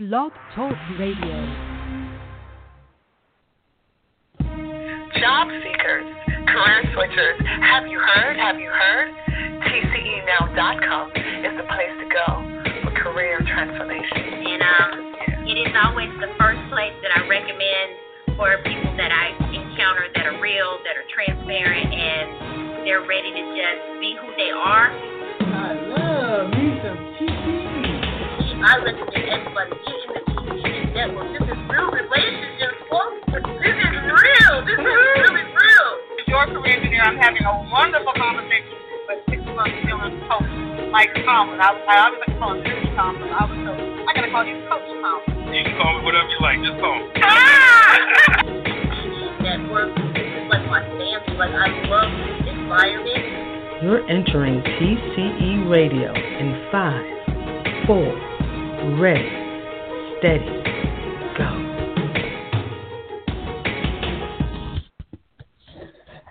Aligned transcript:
Blog 0.00 0.32
Talk 0.56 0.72
Radio. 0.98 1.36
Job 5.20 5.44
seekers, 5.60 6.08
career 6.48 6.80
switchers, 6.96 7.36
have 7.60 7.84
you 7.84 8.00
heard? 8.00 8.40
Have 8.40 8.56
you 8.56 8.72
heard? 8.72 9.12
TCEnow.com 9.60 11.10
is 11.44 11.52
the 11.52 11.68
place 11.68 11.92
to 12.00 12.08
go 12.08 12.24
for 12.80 12.96
career 12.96 13.44
transformation. 13.44 14.40
And 14.40 14.62
um, 14.64 15.44
it 15.44 15.60
is 15.60 15.74
always 15.84 16.08
the 16.16 16.32
first 16.40 16.64
place 16.72 16.96
that 17.04 17.12
I 17.20 17.28
recommend 17.28 18.40
for 18.40 18.56
people 18.64 18.96
that 18.96 19.12
I 19.12 19.36
encounter 19.52 20.08
that 20.16 20.24
are 20.24 20.40
real, 20.40 20.80
that 20.88 20.96
are 20.96 21.04
transparent, 21.12 21.92
and 21.92 22.88
they're 22.88 23.04
ready 23.04 23.36
to 23.36 23.44
just 23.52 24.00
be 24.00 24.16
who 24.16 24.32
they 24.40 24.48
are. 24.48 24.88
I 25.44 25.76
love 25.92 26.48
me 26.56 26.79
some 26.79 26.79
TCE. 26.79 26.79
I 28.60 28.76
recommend 28.76 29.24
everybody 29.24 29.72
get 29.72 29.96
in 30.04 30.10
the 30.12 30.20
TCE 30.36 30.92
network. 30.92 31.32
This 31.32 31.48
is 31.48 31.60
real 31.64 31.88
relationships, 31.96 32.76
folks. 32.92 33.24
This 33.32 33.72
is 33.72 33.94
real. 34.04 34.54
This 34.68 34.76
is 34.76 34.84
really 34.84 35.44
real. 35.48 35.90
your 36.28 36.44
career 36.44 36.76
engineer, 36.76 37.08
I'm 37.08 37.16
having 37.16 37.40
a 37.40 37.54
wonderful 37.72 38.12
conversation 38.20 38.76
with 39.08 39.24
six 39.32 39.40
months 39.56 39.80
dealing 39.88 40.12
coach 40.28 40.44
Mike 40.92 41.08
Tomlin. 41.24 41.56
I, 41.56 41.72
I 41.88 42.04
always 42.04 42.20
like 42.20 42.36
to 42.36 42.36
call 42.36 42.52
him 42.52 42.60
Coach 42.60 42.84
Tomlin. 43.00 43.32
I 43.32 43.48
was 43.48 43.56
so 43.64 43.72
I 43.72 44.10
gotta 44.12 44.28
call 44.28 44.44
you 44.44 44.60
Coach 44.68 44.92
Tomlin. 44.92 45.56
You 45.56 45.64
can 45.64 45.74
call 45.80 45.96
me 45.96 46.04
whatever 46.04 46.28
you 46.28 46.40
like. 46.44 46.60
Just 46.60 46.76
call 46.84 47.00
me. 47.00 47.08
Ah! 47.24 47.96
Network. 49.40 49.88
This 50.12 50.28
is 50.36 50.44
like 50.52 50.68
my 50.68 50.84
family. 50.84 51.32
Like 51.40 51.56
I 51.56 51.68
love 51.88 52.12
this 52.12 52.52
environment. 52.52 53.24
You're 53.80 54.04
entering 54.04 54.60
TCE 54.60 55.64
Radio 55.72 56.12
in 56.12 56.68
five, 56.68 57.08
four, 57.88 58.12
ready, 58.82 59.28
steady, 60.18 60.62
go. 61.36 61.66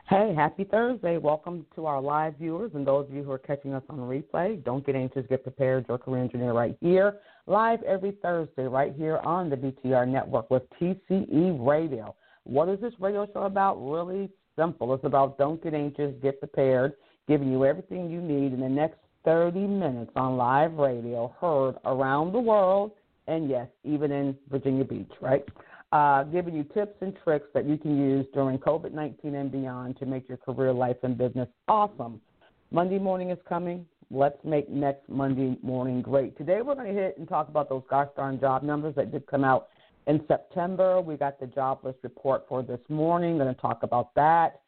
Hey, 0.07 0.33
happy 0.33 0.63
Thursday. 0.63 1.17
Welcome 1.17 1.67
to 1.75 1.85
our 1.85 2.01
live 2.01 2.37
viewers 2.39 2.71
and 2.73 2.87
those 2.87 3.07
of 3.07 3.13
you 3.13 3.21
who 3.21 3.31
are 3.31 3.37
catching 3.37 3.75
us 3.75 3.83
on 3.87 3.97
replay. 3.97 4.63
Don't 4.63 4.83
get 4.83 4.95
anxious, 4.95 5.27
get 5.29 5.43
prepared. 5.43 5.85
Your 5.87 5.99
career 5.99 6.23
engineer 6.23 6.53
right 6.53 6.75
here, 6.81 7.17
live 7.45 7.83
every 7.83 8.13
Thursday, 8.23 8.63
right 8.63 8.95
here 8.97 9.17
on 9.17 9.51
the 9.51 9.55
BTR 9.55 10.07
network 10.07 10.49
with 10.49 10.63
TCE 10.81 11.55
Radio. 11.59 12.15
What 12.45 12.67
is 12.69 12.79
this 12.81 12.93
radio 12.99 13.27
show 13.31 13.43
about? 13.43 13.75
Really 13.75 14.27
simple. 14.57 14.91
It's 14.95 15.03
about 15.03 15.37
don't 15.37 15.63
get 15.63 15.75
anxious, 15.75 16.15
get 16.23 16.39
prepared, 16.39 16.93
giving 17.27 17.51
you 17.51 17.63
everything 17.63 18.09
you 18.09 18.21
need 18.21 18.53
in 18.53 18.59
the 18.59 18.69
next 18.69 18.97
30 19.29 19.59
minutes 19.59 20.11
on 20.15 20.37
live 20.37 20.73
radio, 20.73 21.31
heard 21.39 21.75
around 21.85 22.31
the 22.31 22.39
world, 22.39 22.93
and 23.27 23.47
yes, 23.47 23.67
even 23.83 24.11
in 24.11 24.35
Virginia 24.49 24.83
Beach, 24.83 25.11
right? 25.21 25.45
Uh, 25.91 26.23
giving 26.23 26.55
you 26.55 26.63
tips 26.63 26.95
and 27.01 27.13
tricks 27.23 27.45
that 27.53 27.67
you 27.67 27.77
can 27.77 27.95
use 27.95 28.25
during 28.33 28.57
COVID 28.57 28.91
19 28.91 29.35
and 29.35 29.51
beyond 29.51 29.99
to 29.99 30.07
make 30.07 30.27
your 30.27 30.39
career, 30.39 30.73
life, 30.73 30.97
and 31.03 31.15
business 31.15 31.47
awesome. 31.67 32.19
Monday 32.71 32.97
morning 32.97 33.29
is 33.29 33.37
coming. 33.47 33.85
Let's 34.09 34.43
make 34.43 34.67
next 34.67 35.07
Monday 35.07 35.59
morning 35.61 36.01
great. 36.01 36.35
Today 36.35 36.63
we're 36.63 36.73
going 36.73 36.87
to 36.87 36.99
hit 36.99 37.19
and 37.19 37.29
talk 37.29 37.49
about 37.49 37.69
those 37.69 37.83
gosh 37.87 38.09
darn 38.15 38.39
job 38.39 38.63
numbers 38.63 38.95
that 38.95 39.11
did 39.11 39.27
come 39.27 39.43
out 39.43 39.67
in 40.07 40.25
September. 40.27 41.01
We 41.01 41.17
got 41.17 41.39
the 41.39 41.45
jobless 41.45 41.95
report 42.01 42.45
for 42.49 42.63
this 42.63 42.81
morning. 42.89 43.37
Going 43.37 43.53
to 43.53 43.61
talk 43.61 43.83
about 43.83 44.15
that. 44.15 44.61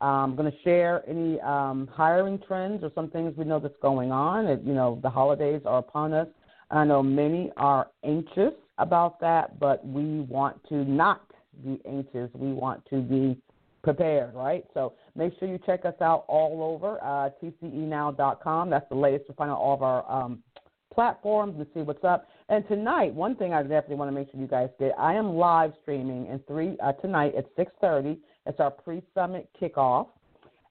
I'm 0.00 0.36
going 0.36 0.50
to 0.50 0.58
share 0.62 1.02
any 1.08 1.40
um, 1.40 1.88
hiring 1.92 2.38
trends 2.46 2.84
or 2.84 2.92
some 2.94 3.10
things 3.10 3.34
we 3.36 3.44
know 3.44 3.58
that's 3.58 3.74
going 3.82 4.12
on. 4.12 4.46
It, 4.46 4.60
you 4.64 4.74
know, 4.74 5.00
the 5.02 5.10
holidays 5.10 5.62
are 5.64 5.78
upon 5.78 6.12
us. 6.12 6.28
I 6.70 6.84
know 6.84 7.02
many 7.02 7.50
are 7.56 7.88
anxious 8.04 8.52
about 8.78 9.20
that, 9.20 9.58
but 9.58 9.84
we 9.86 10.20
want 10.20 10.56
to 10.68 10.84
not 10.84 11.22
be 11.64 11.80
anxious. 11.86 12.30
We 12.34 12.52
want 12.52 12.84
to 12.90 13.00
be 13.00 13.40
prepared, 13.82 14.34
right? 14.34 14.64
So 14.74 14.92
make 15.16 15.32
sure 15.38 15.48
you 15.48 15.58
check 15.64 15.84
us 15.84 15.94
out 16.00 16.24
all 16.28 16.62
over 16.62 16.98
uh, 17.02 17.30
tcenow.com. 17.42 18.70
That's 18.70 18.88
the 18.88 18.94
latest 18.94 19.26
to 19.28 19.32
find 19.32 19.50
out 19.50 19.58
all 19.58 19.74
of 19.74 19.82
our 19.82 20.10
um, 20.10 20.42
platforms 20.92 21.54
and 21.58 21.66
see 21.74 21.80
what's 21.80 22.04
up. 22.04 22.28
And 22.48 22.66
tonight, 22.68 23.14
one 23.14 23.36
thing 23.36 23.52
I 23.52 23.62
definitely 23.62 23.96
want 23.96 24.10
to 24.10 24.14
make 24.14 24.30
sure 24.30 24.40
you 24.40 24.46
guys 24.46 24.68
get, 24.78 24.92
I 24.98 25.14
am 25.14 25.34
live 25.34 25.72
streaming 25.82 26.26
in 26.26 26.40
three 26.46 26.76
uh, 26.82 26.92
tonight 26.92 27.34
at 27.36 27.54
6:30. 27.56 28.18
It's 28.48 28.60
our 28.60 28.70
pre-summit 28.70 29.48
kickoff, 29.60 30.08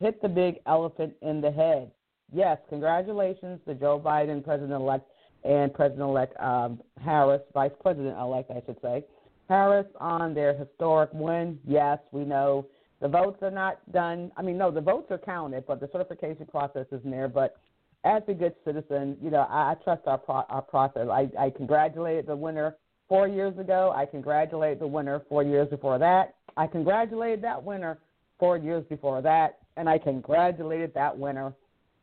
hit 0.00 0.20
the 0.20 0.28
big 0.28 0.56
elephant 0.66 1.14
in 1.22 1.40
the 1.40 1.50
head. 1.50 1.90
Yes, 2.32 2.58
congratulations 2.68 3.60
to 3.66 3.74
Joe 3.74 4.00
Biden, 4.04 4.44
President 4.44 4.72
elect, 4.72 5.08
and 5.44 5.72
President 5.72 6.02
elect 6.02 6.40
um, 6.40 6.80
Harris, 7.02 7.42
Vice 7.52 7.72
President 7.82 8.18
elect, 8.18 8.50
I 8.50 8.62
should 8.66 8.80
say, 8.80 9.04
Harris 9.48 9.86
on 10.00 10.34
their 10.34 10.54
historic 10.56 11.10
win. 11.12 11.58
Yes, 11.66 11.98
we 12.12 12.24
know 12.24 12.66
the 13.00 13.08
votes 13.08 13.42
are 13.42 13.50
not 13.50 13.80
done. 13.92 14.32
I 14.36 14.42
mean, 14.42 14.56
no, 14.56 14.70
the 14.70 14.80
votes 14.80 15.10
are 15.10 15.18
counted, 15.18 15.66
but 15.66 15.80
the 15.80 15.88
certification 15.92 16.46
process 16.46 16.86
isn't 16.90 17.10
there. 17.10 17.28
But 17.28 17.56
as 18.04 18.22
a 18.28 18.34
good 18.34 18.54
citizen, 18.64 19.16
you 19.22 19.30
know, 19.30 19.46
I, 19.50 19.72
I 19.72 19.74
trust 19.84 20.02
our 20.06 20.18
pro- 20.18 20.46
our 20.48 20.62
process. 20.62 21.08
I, 21.10 21.28
I 21.38 21.50
congratulated 21.50 22.26
the 22.26 22.36
winner 22.36 22.76
four 23.08 23.28
years 23.28 23.58
ago. 23.58 23.92
I 23.94 24.06
congratulate 24.06 24.78
the 24.78 24.86
winner 24.86 25.22
four 25.28 25.42
years 25.42 25.68
before 25.68 25.98
that. 25.98 26.36
I 26.56 26.66
congratulated 26.66 27.42
that 27.42 27.62
winner 27.62 27.98
four 28.38 28.56
years 28.56 28.84
before 28.88 29.20
that, 29.22 29.58
and 29.76 29.88
I 29.88 29.98
congratulated 29.98 30.94
that 30.94 31.16
winner 31.16 31.54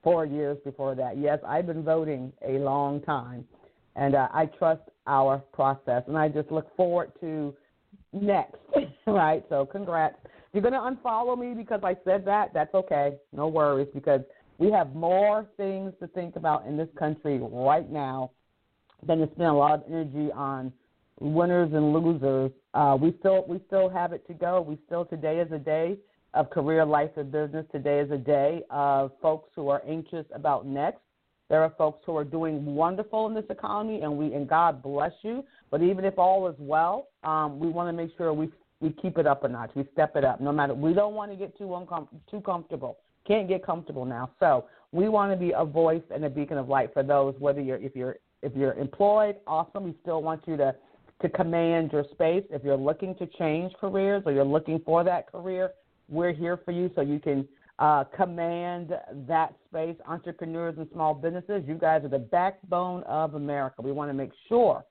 four 0.03 0.25
years 0.25 0.57
before 0.63 0.95
that. 0.95 1.17
Yes, 1.17 1.39
I've 1.47 1.67
been 1.67 1.83
voting 1.83 2.31
a 2.47 2.53
long 2.53 3.01
time, 3.01 3.45
and 3.95 4.15
uh, 4.15 4.27
I 4.33 4.45
trust 4.45 4.81
our 5.07 5.39
process, 5.53 6.03
and 6.07 6.17
I 6.17 6.27
just 6.29 6.51
look 6.51 6.75
forward 6.75 7.11
to 7.21 7.53
next. 8.13 8.57
right? 9.07 9.43
So, 9.49 9.65
congrats. 9.65 10.15
You're 10.53 10.63
going 10.63 10.73
to 10.73 10.79
unfollow 10.79 11.37
me 11.37 11.53
because 11.53 11.81
I 11.83 11.95
said 12.03 12.25
that, 12.25 12.53
that's 12.53 12.73
okay. 12.73 13.15
No 13.31 13.47
worries, 13.47 13.87
because 13.93 14.21
we 14.57 14.71
have 14.71 14.93
more 14.93 15.47
things 15.57 15.93
to 16.01 16.07
think 16.07 16.35
about 16.35 16.67
in 16.67 16.77
this 16.77 16.89
country 16.97 17.39
right 17.41 17.89
now 17.89 18.31
than 19.07 19.19
to 19.19 19.25
spend 19.33 19.49
a 19.49 19.53
lot 19.53 19.73
of 19.73 19.83
energy 19.87 20.31
on 20.33 20.71
winners 21.19 21.71
and 21.73 21.93
losers. 21.93 22.51
Uh, 22.73 22.97
we 22.99 23.15
still 23.19 23.45
we 23.47 23.59
still 23.67 23.89
have 23.89 24.13
it 24.13 24.25
to 24.27 24.33
go. 24.33 24.61
We 24.61 24.77
still 24.85 25.05
today 25.05 25.39
is 25.39 25.51
a 25.51 25.57
day 25.57 25.97
of 26.33 26.49
career, 26.49 26.85
life, 26.85 27.11
and 27.17 27.31
business. 27.31 27.65
Today 27.71 27.99
is 27.99 28.11
a 28.11 28.17
day 28.17 28.63
of 28.69 29.11
folks 29.21 29.49
who 29.55 29.69
are 29.69 29.81
anxious 29.87 30.25
about 30.33 30.65
next. 30.65 30.99
There 31.49 31.61
are 31.61 31.73
folks 31.77 32.01
who 32.05 32.15
are 32.15 32.23
doing 32.23 32.63
wonderful 32.75 33.27
in 33.27 33.33
this 33.33 33.45
economy, 33.49 34.01
and 34.01 34.17
we 34.17 34.33
and 34.33 34.47
God 34.47 34.81
bless 34.81 35.11
you. 35.21 35.43
But 35.69 35.81
even 35.81 36.05
if 36.05 36.17
all 36.17 36.47
is 36.47 36.55
well, 36.57 37.09
um, 37.23 37.59
we 37.59 37.67
want 37.67 37.89
to 37.89 37.93
make 37.93 38.11
sure 38.17 38.31
we 38.33 38.49
we 38.79 38.91
keep 39.01 39.17
it 39.17 39.27
up 39.27 39.43
a 39.43 39.49
notch. 39.49 39.71
We 39.75 39.85
step 39.91 40.15
it 40.15 40.23
up. 40.23 40.39
No 40.39 40.53
matter 40.53 40.73
we 40.73 40.93
don't 40.93 41.13
want 41.13 41.31
to 41.31 41.37
get 41.37 41.57
too 41.57 41.65
uncom- 41.65 42.07
too 42.29 42.39
comfortable. 42.41 42.97
Can't 43.27 43.49
get 43.49 43.65
comfortable 43.65 44.05
now. 44.05 44.31
So 44.39 44.65
we 44.93 45.09
want 45.09 45.31
to 45.33 45.37
be 45.37 45.51
a 45.55 45.65
voice 45.65 46.01
and 46.13 46.23
a 46.23 46.29
beacon 46.29 46.57
of 46.57 46.69
light 46.69 46.93
for 46.93 47.03
those. 47.03 47.35
Whether 47.39 47.59
you're 47.59 47.77
if 47.77 47.95
you're 47.95 48.15
if 48.41 48.55
you're 48.55 48.73
employed, 48.73 49.35
awesome. 49.45 49.83
We 49.83 49.95
still 50.01 50.23
want 50.23 50.43
you 50.47 50.55
to 50.55 50.73
to 51.21 51.29
command 51.29 51.91
your 51.91 52.05
space. 52.11 52.45
If 52.49 52.63
you're 52.63 52.77
looking 52.77 53.13
to 53.15 53.27
change 53.37 53.73
careers 53.79 54.23
or 54.25 54.31
you're 54.31 54.45
looking 54.45 54.81
for 54.85 55.03
that 55.03 55.29
career, 55.29 55.71
we're 56.11 56.33
here 56.33 56.59
for 56.63 56.71
you 56.71 56.91
so 56.95 57.01
you 57.01 57.19
can 57.19 57.47
uh, 57.79 58.03
command 58.15 58.91
that 59.27 59.55
space. 59.67 59.95
Entrepreneurs 60.07 60.75
and 60.77 60.87
small 60.93 61.13
businesses, 61.13 61.63
you 61.67 61.75
guys 61.75 62.03
are 62.03 62.09
the 62.09 62.19
backbone 62.19 63.03
of 63.03 63.33
America. 63.33 63.81
We 63.81 63.91
want 63.91 64.09
to 64.09 64.13
make 64.13 64.31
sure 64.47 64.85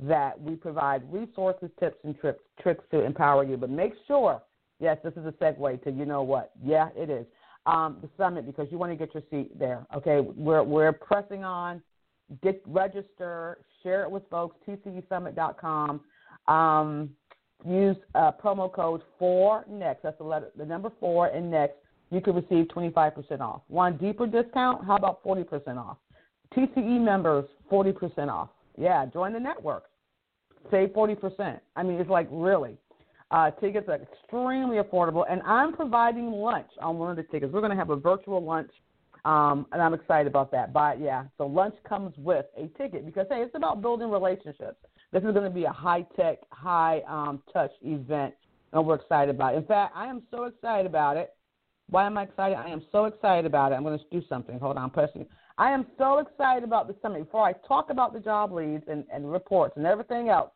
that 0.00 0.40
we 0.40 0.54
provide 0.54 1.02
resources, 1.12 1.68
tips, 1.78 1.98
and 2.04 2.18
tricks, 2.18 2.42
tricks 2.60 2.84
to 2.92 3.04
empower 3.04 3.44
you. 3.44 3.56
But 3.56 3.70
make 3.70 3.92
sure, 4.06 4.42
yes, 4.80 4.96
this 5.04 5.12
is 5.14 5.26
a 5.26 5.32
segue 5.32 5.82
to 5.84 5.90
you 5.90 6.06
know 6.06 6.22
what? 6.22 6.52
Yeah, 6.64 6.88
it 6.96 7.10
is. 7.10 7.26
Um, 7.66 7.98
the 8.00 8.08
summit 8.16 8.46
because 8.46 8.66
you 8.70 8.78
want 8.78 8.90
to 8.90 8.96
get 8.96 9.14
your 9.14 9.22
seat 9.30 9.56
there. 9.56 9.86
Okay, 9.94 10.18
we're 10.20 10.64
we're 10.64 10.92
pressing 10.92 11.44
on 11.44 11.80
get 12.42 12.62
register, 12.66 13.58
share 13.82 14.02
it 14.02 14.10
with 14.10 14.22
folks. 14.30 14.56
TCESummit.com. 14.66 16.00
Um, 16.48 17.10
use 17.66 17.96
uh, 18.14 18.32
promo 18.32 18.72
code 18.72 19.02
four 19.18 19.64
next. 19.68 20.02
That's 20.02 20.18
the 20.18 20.24
letter, 20.24 20.50
the 20.56 20.64
number 20.64 20.90
four 21.00 21.28
and 21.28 21.50
next. 21.50 21.76
You 22.10 22.20
can 22.20 22.34
receive 22.34 22.66
25% 22.66 23.40
off. 23.40 23.62
Want 23.68 24.00
deeper 24.00 24.26
discount? 24.26 24.84
How 24.84 24.96
about 24.96 25.24
40% 25.24 25.78
off? 25.78 25.96
TCE 26.54 27.00
members, 27.00 27.46
40% 27.70 28.28
off. 28.28 28.50
Yeah, 28.76 29.06
join 29.06 29.32
the 29.32 29.40
network. 29.40 29.84
Save 30.70 30.90
40%. 30.90 31.58
I 31.74 31.82
mean, 31.82 31.98
it's 31.98 32.10
like 32.10 32.28
really. 32.30 32.76
Uh, 33.30 33.50
tickets 33.50 33.88
are 33.88 33.98
extremely 34.02 34.76
affordable, 34.76 35.24
and 35.28 35.40
I'm 35.42 35.72
providing 35.72 36.30
lunch 36.30 36.68
on 36.82 36.98
one 36.98 37.10
of 37.10 37.16
the 37.16 37.22
tickets. 37.22 37.50
We're 37.50 37.60
going 37.60 37.70
to 37.70 37.76
have 37.76 37.88
a 37.88 37.96
virtual 37.96 38.44
lunch, 38.44 38.70
um, 39.24 39.66
and 39.72 39.80
I'm 39.80 39.94
excited 39.94 40.26
about 40.26 40.50
that. 40.52 40.74
But 40.74 41.00
yeah, 41.00 41.24
so 41.38 41.46
lunch 41.46 41.74
comes 41.88 42.12
with 42.18 42.44
a 42.58 42.66
ticket 42.76 43.06
because 43.06 43.26
hey, 43.30 43.40
it's 43.40 43.54
about 43.54 43.80
building 43.80 44.10
relationships. 44.10 44.76
This 45.12 45.22
is 45.22 45.32
going 45.32 45.44
to 45.44 45.50
be 45.50 45.64
a 45.64 45.72
high 45.72 46.06
tech, 46.16 46.38
high 46.50 47.02
um, 47.06 47.42
touch 47.52 47.72
event, 47.82 48.34
and 48.72 48.86
we're 48.86 48.94
excited 48.94 49.34
about 49.34 49.54
it. 49.54 49.58
In 49.58 49.66
fact, 49.66 49.92
I 49.94 50.06
am 50.06 50.22
so 50.30 50.44
excited 50.44 50.86
about 50.86 51.18
it. 51.18 51.34
Why 51.90 52.06
am 52.06 52.16
I 52.16 52.22
excited? 52.22 52.56
I 52.56 52.68
am 52.68 52.82
so 52.90 53.04
excited 53.04 53.44
about 53.44 53.72
it. 53.72 53.74
I'm 53.74 53.82
going 53.82 53.98
to 53.98 54.04
do 54.10 54.24
something. 54.26 54.58
Hold 54.58 54.78
on, 54.78 54.88
pressing. 54.88 55.26
I 55.58 55.70
am 55.70 55.86
so 55.98 56.18
excited 56.18 56.64
about 56.64 56.88
the 56.88 56.96
summit. 57.02 57.24
Before 57.24 57.46
I 57.46 57.52
talk 57.68 57.90
about 57.90 58.14
the 58.14 58.20
job 58.20 58.52
leads 58.52 58.84
and, 58.88 59.04
and 59.12 59.30
reports 59.30 59.74
and 59.76 59.86
everything 59.86 60.30
else, 60.30 60.50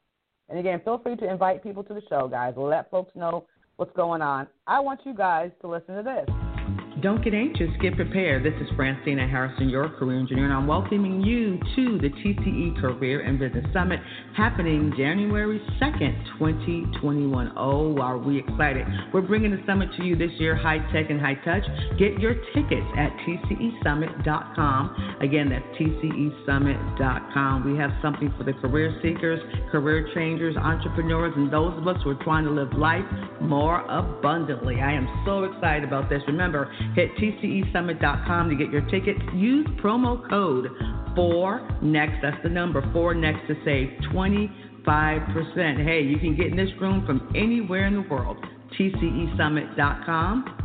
and 0.48 0.58
again, 0.58 0.80
feel 0.84 0.98
free 0.98 1.16
to 1.16 1.30
invite 1.30 1.62
people 1.62 1.84
to 1.84 1.92
the 1.92 2.02
show, 2.08 2.26
guys. 2.26 2.54
Let 2.56 2.90
folks 2.90 3.14
know 3.14 3.46
what's 3.76 3.94
going 3.94 4.22
on. 4.22 4.46
I 4.66 4.80
want 4.80 5.00
you 5.04 5.12
guys 5.12 5.50
to 5.60 5.68
listen 5.68 5.96
to 5.96 6.02
this. 6.02 6.55
Don't 7.02 7.22
get 7.22 7.34
anxious, 7.34 7.68
get 7.82 7.94
prepared. 7.94 8.42
This 8.42 8.54
is 8.58 8.74
Francina 8.74 9.28
Harrison, 9.28 9.68
your 9.68 9.90
career 9.90 10.18
engineer, 10.18 10.46
and 10.46 10.54
I'm 10.54 10.66
welcoming 10.66 11.20
you 11.20 11.58
to 11.76 11.98
the 11.98 12.08
TCE 12.08 12.80
Career 12.80 13.20
and 13.20 13.38
Business 13.38 13.66
Summit 13.74 14.00
happening 14.34 14.94
January 14.96 15.60
2nd, 15.78 16.38
2021. 16.38 17.52
Oh, 17.54 17.98
are 18.00 18.16
we 18.16 18.38
excited? 18.38 18.86
We're 19.12 19.20
bringing 19.20 19.50
the 19.50 19.62
summit 19.66 19.90
to 19.98 20.04
you 20.04 20.16
this 20.16 20.30
year, 20.38 20.56
high 20.56 20.78
tech 20.90 21.10
and 21.10 21.20
high 21.20 21.34
touch. 21.44 21.64
Get 21.98 22.18
your 22.18 22.34
tickets 22.54 22.86
at 22.96 23.12
TCESummit.com. 23.28 25.16
Again, 25.20 25.50
that's 25.50 25.66
TCESummit.com. 25.78 27.70
We 27.70 27.78
have 27.78 27.90
something 28.00 28.32
for 28.38 28.44
the 28.44 28.54
career 28.54 28.98
seekers, 29.02 29.40
career 29.70 30.08
changers, 30.14 30.56
entrepreneurs, 30.56 31.34
and 31.36 31.52
those 31.52 31.76
of 31.76 31.86
us 31.86 31.98
who 32.02 32.10
are 32.10 32.24
trying 32.24 32.44
to 32.46 32.50
live 32.50 32.72
life 32.72 33.04
more 33.42 33.84
abundantly. 33.90 34.80
I 34.80 34.94
am 34.94 35.06
so 35.26 35.44
excited 35.44 35.84
about 35.84 36.08
this. 36.08 36.22
Remember, 36.26 36.72
Hit 36.94 37.14
TCESummit.com 37.16 38.48
to 38.50 38.56
get 38.56 38.70
your 38.70 38.82
tickets. 38.82 39.20
Use 39.34 39.66
promo 39.82 40.28
code 40.28 40.68
4NEXT. 41.16 42.22
That's 42.22 42.42
the 42.42 42.48
number 42.48 42.82
4NEXT 42.82 43.46
to 43.48 43.54
save 43.64 43.88
25%. 44.12 45.84
Hey, 45.84 46.02
you 46.02 46.18
can 46.18 46.36
get 46.36 46.46
in 46.46 46.56
this 46.56 46.70
room 46.80 47.04
from 47.06 47.32
anywhere 47.34 47.86
in 47.86 47.94
the 47.94 48.02
world. 48.08 48.36
TCESummit.com. 48.78 50.62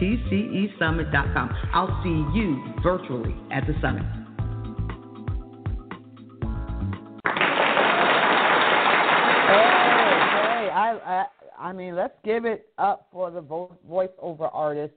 TCESummit.com. 0.00 1.50
I'll 1.72 2.02
see 2.02 2.38
you 2.38 2.62
virtually 2.82 3.34
at 3.52 3.66
the 3.66 3.74
summit. 3.80 4.04
Hey, 9.46 10.70
I, 10.70 11.26
I 11.58 11.72
mean, 11.72 11.94
let's 11.94 12.14
give 12.24 12.44
it 12.44 12.68
up 12.78 13.08
for 13.12 13.30
the 13.30 13.42
voiceover 13.42 14.50
artist 14.52 14.94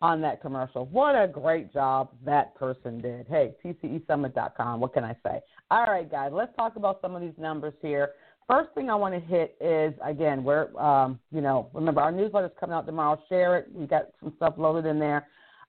on 0.00 0.20
that 0.20 0.40
commercial. 0.40 0.86
What 0.86 1.14
a 1.14 1.26
great 1.26 1.72
job 1.72 2.10
that 2.24 2.54
person 2.54 3.00
did. 3.00 3.26
Hey, 3.28 3.54
TCESummit.com. 3.64 4.80
What 4.80 4.94
can 4.94 5.04
I 5.04 5.16
say? 5.24 5.40
All 5.70 5.84
right, 5.84 6.10
guys, 6.10 6.30
let's 6.32 6.54
talk 6.56 6.76
about 6.76 7.00
some 7.02 7.14
of 7.14 7.22
these 7.22 7.36
numbers 7.38 7.74
here. 7.82 8.12
First 8.48 8.70
thing 8.74 8.88
I 8.88 8.94
want 8.94 9.14
to 9.14 9.20
hit 9.20 9.56
is 9.60 9.92
again, 10.02 10.42
we're 10.42 10.74
um, 10.78 11.18
you 11.30 11.42
know, 11.42 11.68
remember 11.74 12.00
our 12.00 12.12
newsletter's 12.12 12.52
coming 12.58 12.74
out 12.74 12.86
tomorrow. 12.86 13.20
Share 13.28 13.58
it. 13.58 13.68
We 13.74 13.86
got 13.86 14.08
some 14.20 14.32
stuff 14.36 14.54
loaded 14.56 14.86
in 14.86 14.98
there. 14.98 15.26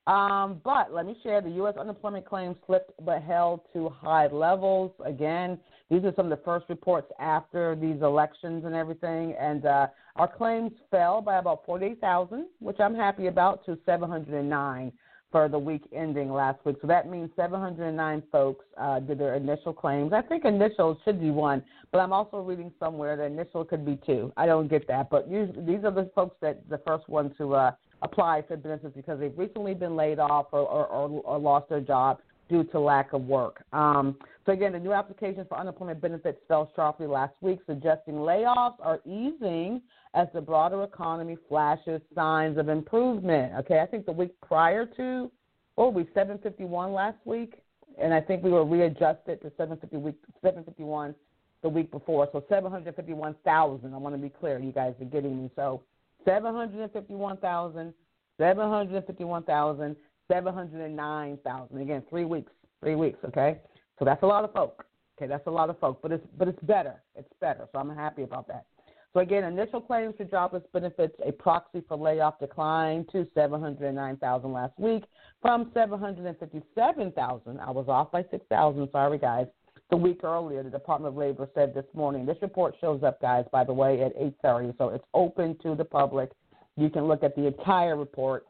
Um, 0.07 0.61
but 0.63 0.93
let 0.93 1.05
me 1.05 1.17
share 1.21 1.41
the 1.41 1.49
U.S. 1.51 1.75
unemployment 1.77 2.25
claims 2.25 2.55
slipped 2.65 2.93
but 3.05 3.21
held 3.21 3.61
to 3.73 3.89
high 3.89 4.27
levels. 4.27 4.91
Again, 5.05 5.59
these 5.89 6.03
are 6.03 6.13
some 6.15 6.31
of 6.31 6.37
the 6.37 6.43
first 6.45 6.65
reports 6.69 7.11
after 7.19 7.75
these 7.75 8.01
elections 8.01 8.63
and 8.65 8.75
everything. 8.75 9.33
And 9.39 9.65
uh, 9.65 9.87
our 10.17 10.27
claims 10.27 10.71
fell 10.91 11.21
by 11.21 11.37
about 11.37 11.65
48,000, 11.65 12.45
which 12.59 12.79
I'm 12.79 12.95
happy 12.95 13.27
about, 13.27 13.65
to 13.65 13.77
709 13.85 14.91
for 15.31 15.47
the 15.47 15.59
week 15.59 15.83
ending 15.93 16.31
last 16.31 16.63
week. 16.65 16.77
So 16.81 16.87
that 16.87 17.09
means 17.09 17.29
709 17.35 18.23
folks 18.31 18.65
uh, 18.77 18.99
did 18.99 19.19
their 19.19 19.35
initial 19.35 19.73
claims. 19.73 20.13
I 20.13 20.21
think 20.21 20.45
initial 20.45 20.99
should 21.05 21.19
be 21.19 21.31
one, 21.31 21.63
but 21.91 21.99
I'm 21.99 22.13
also 22.13 22.39
reading 22.41 22.71
somewhere 22.79 23.15
that 23.15 23.25
initial 23.25 23.63
could 23.63 23.85
be 23.85 23.99
two. 24.05 24.31
I 24.37 24.45
don't 24.45 24.67
get 24.67 24.87
that, 24.87 25.09
but 25.09 25.29
usually, 25.29 25.63
these 25.65 25.83
are 25.83 25.91
the 25.91 26.09
folks 26.15 26.35
that 26.41 26.67
the 26.69 26.79
first 26.79 27.07
ones 27.09 27.31
to 27.37 27.53
uh, 27.53 27.71
apply 28.01 28.43
for 28.47 28.57
benefits 28.57 28.95
because 28.95 29.19
they've 29.19 29.37
recently 29.37 29.73
been 29.73 29.95
laid 29.95 30.19
off 30.19 30.47
or, 30.51 30.61
or, 30.61 30.87
or, 30.87 31.21
or 31.23 31.37
lost 31.37 31.69
their 31.69 31.81
job 31.81 32.19
due 32.49 32.63
to 32.65 32.79
lack 32.79 33.13
of 33.13 33.21
work. 33.23 33.63
Um, 33.71 34.17
so 34.45 34.51
again, 34.51 34.73
the 34.73 34.79
new 34.79 34.93
applications 34.93 35.47
for 35.47 35.57
unemployment 35.57 36.01
benefits 36.01 36.39
fell 36.47 36.71
sharply 36.75 37.07
last 37.07 37.35
week, 37.41 37.59
suggesting 37.67 38.15
layoffs 38.15 38.77
are 38.81 38.99
easing 39.05 39.81
as 40.15 40.27
the 40.33 40.41
broader 40.41 40.83
economy 40.83 41.37
flashes 41.47 42.01
signs 42.15 42.57
of 42.57 42.67
improvement. 42.67 43.53
Okay, 43.59 43.79
I 43.79 43.85
think 43.85 44.05
the 44.05 44.11
week 44.11 44.33
prior 44.41 44.85
to, 44.97 45.31
oh, 45.77 45.89
we 45.89 46.03
751 46.15 46.91
last 46.91 47.17
week, 47.25 47.61
and 48.01 48.13
I 48.13 48.21
think 48.21 48.43
we 48.43 48.49
were 48.49 48.65
readjusted 48.65 49.41
to 49.41 49.51
750 49.57 49.97
week, 49.97 50.15
751 50.41 51.13
the 51.61 51.69
week 51.69 51.91
before. 51.91 52.27
So 52.31 52.43
751,000. 52.49 53.93
I 53.93 53.97
want 53.97 54.15
to 54.15 54.21
be 54.21 54.29
clear, 54.29 54.59
you 54.59 54.71
guys 54.71 54.93
are 54.99 55.05
getting 55.05 55.43
me. 55.43 55.51
So 55.55 55.83
751,000, 56.25 57.93
751,000, 58.37 59.95
709,000. 60.29 61.77
Again, 61.77 62.03
three 62.09 62.25
weeks, 62.25 62.51
three 62.81 62.95
weeks. 62.95 63.19
Okay, 63.25 63.59
so 63.97 64.05
that's 64.05 64.23
a 64.23 64.27
lot 64.27 64.43
of 64.43 64.53
folk. 64.53 64.85
Okay, 65.17 65.27
that's 65.27 65.47
a 65.47 65.51
lot 65.51 65.69
of 65.69 65.77
folk, 65.79 65.99
but 66.01 66.11
it's 66.11 66.25
but 66.37 66.47
it's 66.47 66.61
better. 66.63 67.01
It's 67.15 67.31
better. 67.41 67.67
So 67.73 67.79
I'm 67.79 67.93
happy 67.93 68.23
about 68.23 68.47
that. 68.47 68.65
So 69.13 69.21
again, 69.21 69.43
initial 69.43 69.81
claims 69.81 70.13
for 70.17 70.23
jobless 70.25 70.63
benefits, 70.71 71.15
a 71.25 71.31
proxy 71.31 71.83
for 71.87 71.97
layoff 71.97 72.39
declined 72.39 73.09
to 73.11 73.27
709,000 73.33 74.53
last 74.53 74.77
week 74.77 75.03
from 75.41 75.71
757,000. 75.73 77.59
I 77.59 77.71
was 77.71 77.85
off 77.87 78.11
by 78.11 78.23
6,000. 78.29 78.87
Sorry, 78.91 79.17
guys. 79.17 79.47
The 79.89 79.97
week 79.97 80.23
earlier, 80.23 80.61
the 80.61 80.69
Department 80.69 81.13
of 81.13 81.17
Labor 81.17 81.49
said 81.55 81.73
this 81.73 81.85
morning. 81.95 82.27
This 82.27 82.37
report 82.43 82.75
shows 82.79 83.01
up, 83.01 83.19
guys, 83.19 83.45
by 83.51 83.63
the 83.63 83.73
way, 83.73 84.03
at 84.03 84.15
8:30, 84.15 84.77
so 84.77 84.89
it's 84.89 85.05
open 85.15 85.57
to 85.63 85.73
the 85.73 85.85
public. 85.85 86.29
You 86.77 86.91
can 86.91 87.07
look 87.07 87.23
at 87.23 87.35
the 87.35 87.47
entire 87.47 87.95
report 87.95 88.45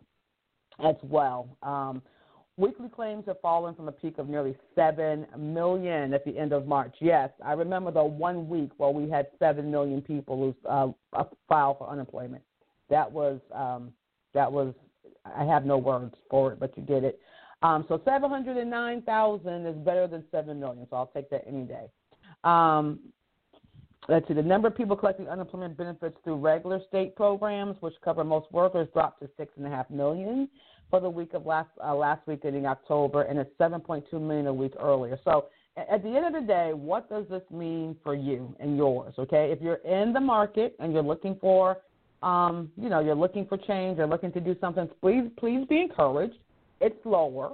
as 0.84 0.96
well. 1.04 1.58
Um, 1.64 2.02
weekly 2.58 2.90
claims 2.90 3.24
have 3.28 3.40
fallen 3.42 3.74
from 3.76 3.88
a 3.88 3.92
peak 3.92 4.18
of 4.18 4.28
nearly 4.28 4.56
7 4.76 5.26
million 5.38 6.14
at 6.14 6.26
the 6.26 6.38
end 6.38 6.52
of 6.52 6.68
March. 6.68 6.96
Yes, 7.00 7.30
I 7.44 7.54
remember 7.54 7.92
the 7.92 8.04
one 8.04 8.50
week 8.50 8.72
where 8.78 8.90
we 8.90 9.10
had 9.10 9.28
7 9.40 9.70
million 9.70 10.02
people 10.02 10.56
who 10.64 10.70
uh, 10.70 11.24
file 11.48 11.76
for 11.76 11.90
unemployment. 11.90 12.44
That 12.90 13.12
was, 13.12 13.40
um, 13.54 13.94
that 14.34 14.52
was, 14.52 14.74
I 15.26 15.46
have 15.46 15.66
no 15.66 15.78
words 15.78 16.16
for 16.30 16.54
it, 16.54 16.60
but 16.60 16.78
you 16.78 16.84
get 16.84 17.04
it. 17.04 17.20
Um, 17.62 17.86
so 17.88 18.02
709,000 18.06 19.66
is 19.66 19.76
better 19.78 20.08
than 20.08 20.24
7 20.32 20.60
million, 20.60 20.88
so 20.90 20.96
I'll 20.96 21.08
take 21.08 21.30
that 21.30 21.44
any 21.48 21.64
day. 21.64 21.90
Um, 22.44 23.00
let's 24.08 24.28
see, 24.28 24.34
the 24.34 24.42
number 24.42 24.68
of 24.68 24.76
people 24.76 24.96
collecting 24.96 25.28
unemployment 25.28 25.78
benefits 25.78 26.16
through 26.24 26.38
regular 26.38 26.80
state 26.88 27.16
programs, 27.16 27.76
which 27.82 27.94
cover 28.04 28.24
most 28.24 28.52
workers, 28.52 28.88
dropped 28.94 29.22
to 29.22 29.30
six 29.38 29.52
and 29.58 29.66
a 29.66 29.70
half 29.70 29.90
million 29.90 30.48
for 30.90 31.00
the 31.00 31.10
week 31.10 31.34
of 31.34 31.46
last 31.46 31.70
uh, 31.84 31.94
last 31.94 32.26
week 32.28 32.42
ending 32.44 32.66
October, 32.66 33.24
and 33.24 33.38
it's 33.38 33.52
7.2 33.60 34.12
million 34.14 34.48
a 34.48 34.54
week 34.54 34.74
earlier. 34.80 35.20
So 35.24 35.46
at 35.78 36.04
the 36.04 36.10
end 36.10 36.26
of 36.26 36.42
the 36.42 36.48
day, 36.48 36.72
what 36.74 37.10
does 37.10 37.26
this 37.30 37.44
mean 37.52 37.96
for 38.04 38.16
you 38.16 38.56
and 38.60 38.76
yours? 38.76 39.14
Okay, 39.20 39.52
if 39.52 39.62
you're 39.62 39.76
in 39.76 40.14
the 40.14 40.20
market 40.20 40.76
and 40.80 40.92
you're 40.94 41.04
looking 41.04 41.38
for, 41.40 41.78
um, 42.22 42.72
you 42.76 42.90
know, 42.90 43.00
you're 43.00 43.16
looking 43.16 43.46
for 43.46 43.58
change, 43.58 43.98
you're 43.98 44.08
looking 44.08 44.32
to 44.34 44.42
do 44.42 44.56
something, 44.60 44.90
please 45.02 45.30
please 45.38 45.66
be 45.68 45.82
encouraged. 45.82 46.36
It's 46.82 47.00
lower, 47.06 47.52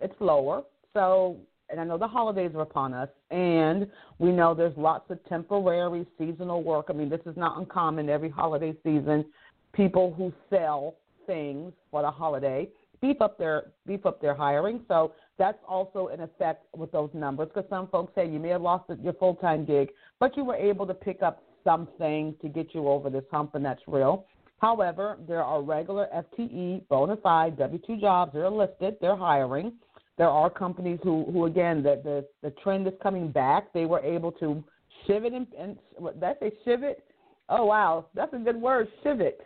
it's 0.00 0.14
lower. 0.20 0.62
So 0.92 1.38
and 1.72 1.80
I 1.80 1.84
know 1.84 1.98
the 1.98 2.06
holidays 2.06 2.52
are 2.54 2.60
upon 2.60 2.92
us, 2.94 3.08
and 3.30 3.86
we 4.18 4.30
know 4.30 4.54
there's 4.54 4.76
lots 4.76 5.10
of 5.10 5.18
temporary 5.28 6.06
seasonal 6.18 6.62
work. 6.62 6.86
I 6.90 6.92
mean, 6.92 7.08
this 7.08 7.22
is 7.26 7.36
not 7.36 7.58
uncommon 7.58 8.08
every 8.08 8.30
holiday 8.30 8.74
season. 8.84 9.24
People 9.72 10.14
who 10.14 10.32
sell 10.50 10.94
things 11.26 11.72
for 11.90 12.02
the 12.02 12.10
holiday 12.10 12.68
beef 13.00 13.20
up 13.20 13.36
their 13.36 13.72
beef 13.86 14.06
up 14.06 14.20
their 14.22 14.34
hiring. 14.34 14.80
So 14.86 15.12
that's 15.38 15.58
also 15.68 16.08
an 16.08 16.20
effect 16.20 16.64
with 16.76 16.92
those 16.92 17.10
numbers 17.12 17.48
because 17.52 17.68
some 17.68 17.88
folks 17.88 18.14
say 18.14 18.28
you 18.28 18.38
may 18.38 18.50
have 18.50 18.62
lost 18.62 18.90
your 19.02 19.14
full 19.14 19.34
time 19.34 19.64
gig, 19.64 19.88
but 20.20 20.36
you 20.36 20.44
were 20.44 20.54
able 20.54 20.86
to 20.86 20.94
pick 20.94 21.22
up 21.22 21.42
something 21.64 22.34
to 22.40 22.48
get 22.48 22.74
you 22.74 22.88
over 22.88 23.10
this 23.10 23.24
hump, 23.30 23.54
and 23.54 23.64
that's 23.64 23.82
real. 23.86 24.26
However, 24.58 25.18
there 25.26 25.42
are 25.42 25.60
regular 25.60 26.06
FTE, 26.14 26.86
bona 26.88 27.16
fide 27.16 27.58
W 27.58 27.80
2 27.84 28.00
jobs. 28.00 28.32
They're 28.32 28.48
listed, 28.48 28.96
they're 29.00 29.16
hiring. 29.16 29.72
There 30.18 30.28
are 30.28 30.50
companies 30.50 30.98
who, 31.02 31.24
who 31.32 31.46
again, 31.46 31.82
the, 31.82 32.00
the, 32.04 32.26
the 32.42 32.54
trend 32.62 32.86
is 32.86 32.92
coming 33.02 33.30
back. 33.30 33.72
They 33.72 33.86
were 33.86 34.00
able 34.00 34.32
to 34.32 34.62
shivet 35.06 35.32
and, 35.32 35.46
and 35.58 35.78
that's 36.20 36.40
a 36.42 36.52
shivet. 36.66 37.02
Oh 37.48 37.64
wow, 37.64 38.06
that's 38.14 38.32
a 38.34 38.38
good 38.38 38.60
word, 38.60 38.88
shivet. 39.04 39.38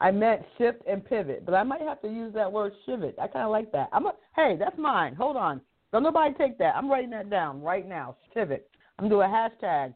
I 0.00 0.10
meant 0.10 0.42
shift 0.56 0.82
and 0.88 1.04
pivot, 1.04 1.44
but 1.44 1.54
I 1.54 1.62
might 1.62 1.80
have 1.80 2.00
to 2.02 2.08
use 2.08 2.32
that 2.34 2.50
word 2.50 2.72
shivet. 2.86 3.18
I 3.18 3.26
kind 3.26 3.44
of 3.44 3.50
like 3.50 3.72
that. 3.72 3.88
I'm 3.92 4.06
a, 4.06 4.12
hey, 4.36 4.56
that's 4.58 4.78
mine. 4.78 5.14
Hold 5.14 5.36
on, 5.36 5.60
don't 5.92 6.02
nobody 6.02 6.34
take 6.34 6.58
that. 6.58 6.76
I'm 6.76 6.90
writing 6.90 7.10
that 7.10 7.30
down 7.30 7.62
right 7.62 7.88
now. 7.88 8.16
Shivet. 8.34 8.62
I'm 8.98 9.08
doing 9.08 9.30
a 9.30 9.32
hashtag. 9.32 9.94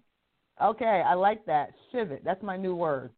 Okay, 0.63 1.03
I 1.05 1.15
like 1.15 1.45
that. 1.47 1.71
Shivet. 1.93 2.25
That's 2.25 2.43
my 2.43 2.57
new 2.57 2.75
word. 2.75 3.11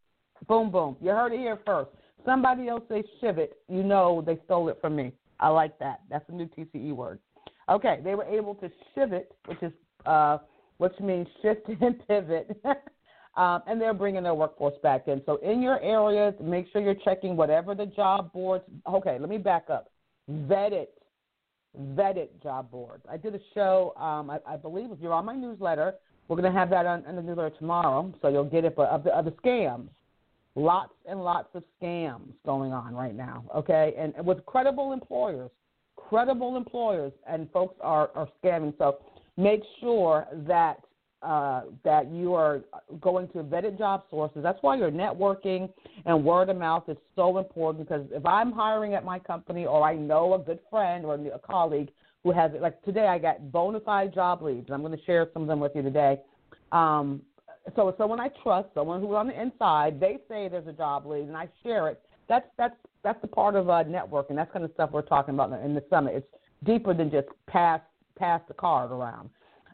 Boom, 0.47 0.71
boom. 0.71 0.95
You 1.01 1.11
heard 1.11 1.33
it 1.33 1.39
here 1.39 1.59
first. 1.65 1.91
Somebody 2.25 2.67
else 2.67 2.83
say 2.89 3.03
shivet, 3.21 3.51
you 3.69 3.83
know 3.83 4.23
they 4.25 4.39
stole 4.45 4.69
it 4.69 4.79
from 4.81 4.95
me. 4.95 5.11
I 5.39 5.49
like 5.49 5.77
that. 5.79 6.01
That's 6.09 6.27
a 6.29 6.31
new 6.31 6.47
TCE 6.47 6.93
word. 6.93 7.19
Okay, 7.69 7.99
they 8.03 8.15
were 8.15 8.25
able 8.25 8.55
to 8.55 8.69
shivet, 8.95 9.31
which 9.47 9.61
is 9.61 9.71
uh, 10.05 10.37
which 10.77 10.93
means 10.99 11.27
shift 11.41 11.67
and 11.81 12.07
pivot, 12.07 12.61
um, 13.37 13.61
and 13.67 13.81
they're 13.81 13.93
bringing 13.93 14.23
their 14.23 14.35
workforce 14.35 14.75
back 14.83 15.07
in. 15.07 15.21
So 15.25 15.37
in 15.37 15.61
your 15.61 15.79
areas, 15.81 16.33
make 16.41 16.67
sure 16.71 16.81
you're 16.81 16.95
checking 16.95 17.35
whatever 17.35 17.73
the 17.73 17.87
job 17.87 18.31
boards. 18.33 18.63
Okay, 18.87 19.17
let 19.19 19.29
me 19.29 19.37
back 19.37 19.69
up. 19.69 19.89
Vet 20.27 20.73
it, 20.73 20.93
vet 21.77 22.17
it 22.17 22.41
job 22.41 22.69
boards. 22.71 23.03
I 23.09 23.17
did 23.17 23.35
a 23.35 23.39
show. 23.53 23.93
Um, 23.97 24.29
I, 24.29 24.39
I 24.47 24.57
believe 24.57 24.91
if 24.91 24.99
you're 24.99 25.13
on 25.13 25.25
my 25.25 25.35
newsletter, 25.35 25.95
we're 26.27 26.37
going 26.37 26.51
to 26.51 26.57
have 26.57 26.69
that 26.71 26.85
on, 26.85 27.05
on 27.05 27.15
the 27.15 27.21
newsletter 27.21 27.55
tomorrow, 27.57 28.13
so 28.21 28.27
you'll 28.27 28.43
get 28.43 28.65
it. 28.65 28.75
But 28.75 28.89
of 28.89 29.03
the, 29.03 29.15
of 29.15 29.25
the 29.25 29.31
scams, 29.31 29.87
lots 30.55 30.93
and 31.05 31.23
lots 31.23 31.49
of 31.53 31.63
scams 31.81 32.33
going 32.45 32.71
on 32.71 32.95
right 32.95 33.15
now. 33.15 33.43
Okay, 33.55 33.93
and, 33.97 34.13
with 34.25 34.45
credible 34.45 34.93
employers, 34.93 35.51
credible 35.95 36.57
employers, 36.57 37.13
and 37.27 37.49
folks 37.51 37.75
are 37.81 38.09
are 38.15 38.27
scamming. 38.43 38.77
So 38.77 38.97
make 39.37 39.61
sure 39.79 40.27
that 40.47 40.79
uh, 41.21 41.61
that 41.83 42.11
you 42.11 42.33
are 42.33 42.61
going 43.01 43.27
to 43.29 43.39
vetted 43.39 43.77
job 43.77 44.03
sources. 44.09 44.43
That's 44.43 44.59
why 44.61 44.77
your 44.77 44.91
networking 44.91 45.71
and 46.05 46.23
word 46.23 46.49
of 46.49 46.57
mouth 46.57 46.83
is 46.87 46.97
so 47.15 47.37
important. 47.39 47.87
Because 47.87 48.05
if 48.11 48.25
I'm 48.25 48.51
hiring 48.51 48.93
at 48.93 49.03
my 49.03 49.17
company, 49.19 49.65
or 49.65 49.83
I 49.83 49.95
know 49.95 50.35
a 50.35 50.39
good 50.39 50.59
friend 50.69 51.03
or 51.03 51.15
a 51.15 51.39
colleague 51.39 51.89
who 52.23 52.31
has 52.31 52.51
it, 52.53 52.61
like 52.61 52.81
today, 52.83 53.07
I 53.07 53.17
got 53.17 53.51
bona 53.51 53.79
fide 53.79 54.13
job 54.13 54.43
leads, 54.43 54.67
and 54.67 54.75
I'm 54.75 54.81
going 54.81 54.97
to 54.97 55.03
share 55.05 55.27
some 55.33 55.41
of 55.41 55.47
them 55.47 55.59
with 55.59 55.71
you 55.75 55.81
today. 55.81 56.19
Um, 56.71 57.21
so 57.75 57.93
someone 57.97 58.19
I 58.19 58.29
trust, 58.43 58.69
someone 58.73 59.01
who's 59.01 59.11
on 59.11 59.27
the 59.27 59.41
inside, 59.41 59.99
they 59.99 60.19
say 60.27 60.47
there's 60.47 60.67
a 60.67 60.73
job 60.73 61.05
lead, 61.05 61.27
and 61.27 61.35
I 61.35 61.49
share 61.63 61.87
it. 61.89 62.01
That's 62.27 62.45
that's 62.57 62.75
that's 63.03 63.19
the 63.21 63.27
part 63.27 63.55
of 63.55 63.69
uh, 63.69 63.83
networking. 63.83 64.35
That's 64.35 64.51
kind 64.51 64.65
of 64.65 64.71
stuff 64.73 64.91
we're 64.91 65.01
talking 65.01 65.33
about 65.33 65.51
in 65.63 65.73
the 65.73 65.83
summit. 65.89 66.15
It's 66.15 66.27
deeper 66.63 66.93
than 66.93 67.11
just 67.11 67.27
pass 67.47 67.81
pass 68.17 68.41
the 68.47 68.53
card 68.53 68.91
around. 68.91 69.29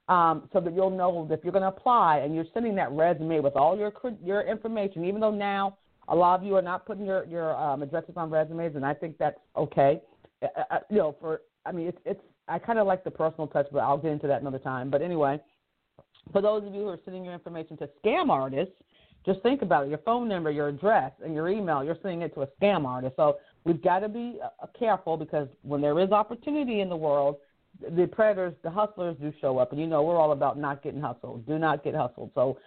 Um, 0.09 0.49
so 0.51 0.59
that 0.59 0.73
you'll 0.75 0.89
know 0.89 1.25
that 1.29 1.39
if 1.39 1.43
you're 1.43 1.53
going 1.53 1.61
to 1.61 1.69
apply 1.69 2.17
and 2.17 2.35
you're 2.35 2.45
sending 2.53 2.75
that 2.75 2.91
resume 2.91 3.39
with 3.39 3.55
all 3.55 3.77
your 3.77 3.93
your 4.23 4.41
information, 4.41 5.05
even 5.05 5.21
though 5.21 5.31
now 5.31 5.77
a 6.07 6.15
lot 6.15 6.39
of 6.39 6.45
you 6.45 6.55
are 6.55 6.61
not 6.61 6.85
putting 6.85 7.05
your 7.05 7.25
your 7.25 7.55
um, 7.55 7.81
addresses 7.81 8.13
on 8.17 8.29
resumes, 8.29 8.75
and 8.75 8.85
I 8.85 8.93
think 8.93 9.17
that's 9.17 9.39
okay. 9.55 10.01
Uh, 10.41 10.47
uh, 10.69 10.79
you 10.89 10.97
know, 10.97 11.15
for 11.19 11.41
I 11.65 11.71
mean, 11.71 11.87
it's 11.87 11.99
it's 12.05 12.21
I 12.47 12.59
kind 12.59 12.79
of 12.79 12.87
like 12.87 13.03
the 13.03 13.11
personal 13.11 13.47
touch, 13.47 13.67
but 13.71 13.79
I'll 13.79 13.97
get 13.97 14.11
into 14.11 14.27
that 14.27 14.41
another 14.41 14.59
time. 14.59 14.89
But 14.89 15.01
anyway, 15.01 15.39
for 16.31 16.41
those 16.41 16.65
of 16.65 16.73
you 16.73 16.81
who 16.81 16.89
are 16.89 16.99
sending 17.05 17.23
your 17.23 17.33
information 17.33 17.77
to 17.77 17.89
scam 18.03 18.29
artists, 18.29 18.73
just 19.25 19.41
think 19.41 19.61
about 19.61 19.85
it. 19.85 19.89
Your 19.89 19.99
phone 19.99 20.27
number, 20.27 20.49
your 20.49 20.69
address, 20.69 21.11
and 21.23 21.33
your 21.33 21.49
email, 21.49 21.83
you're 21.83 21.97
sending 22.01 22.21
it 22.21 22.33
to 22.33 22.41
a 22.41 22.47
scam 22.59 22.85
artist. 22.85 23.15
So 23.15 23.37
we've 23.65 23.81
got 23.81 23.99
to 23.99 24.09
be 24.09 24.39
uh, 24.43 24.65
careful 24.77 25.15
because 25.15 25.47
when 25.61 25.81
there 25.81 25.99
is 25.99 26.11
opportunity 26.11 26.81
in 26.81 26.89
the 26.89 26.97
world, 26.97 27.37
the 27.95 28.07
predators, 28.07 28.53
the 28.63 28.69
hustlers 28.69 29.15
do 29.21 29.31
show 29.39 29.57
up. 29.57 29.71
And 29.71 29.79
you 29.79 29.87
know, 29.87 30.03
we're 30.03 30.17
all 30.17 30.31
about 30.31 30.57
not 30.57 30.83
getting 30.83 31.01
hustled. 31.01 31.45
Do 31.45 31.59
not 31.59 31.83
get 31.83 31.95
hustled. 31.95 32.31
So 32.33 32.57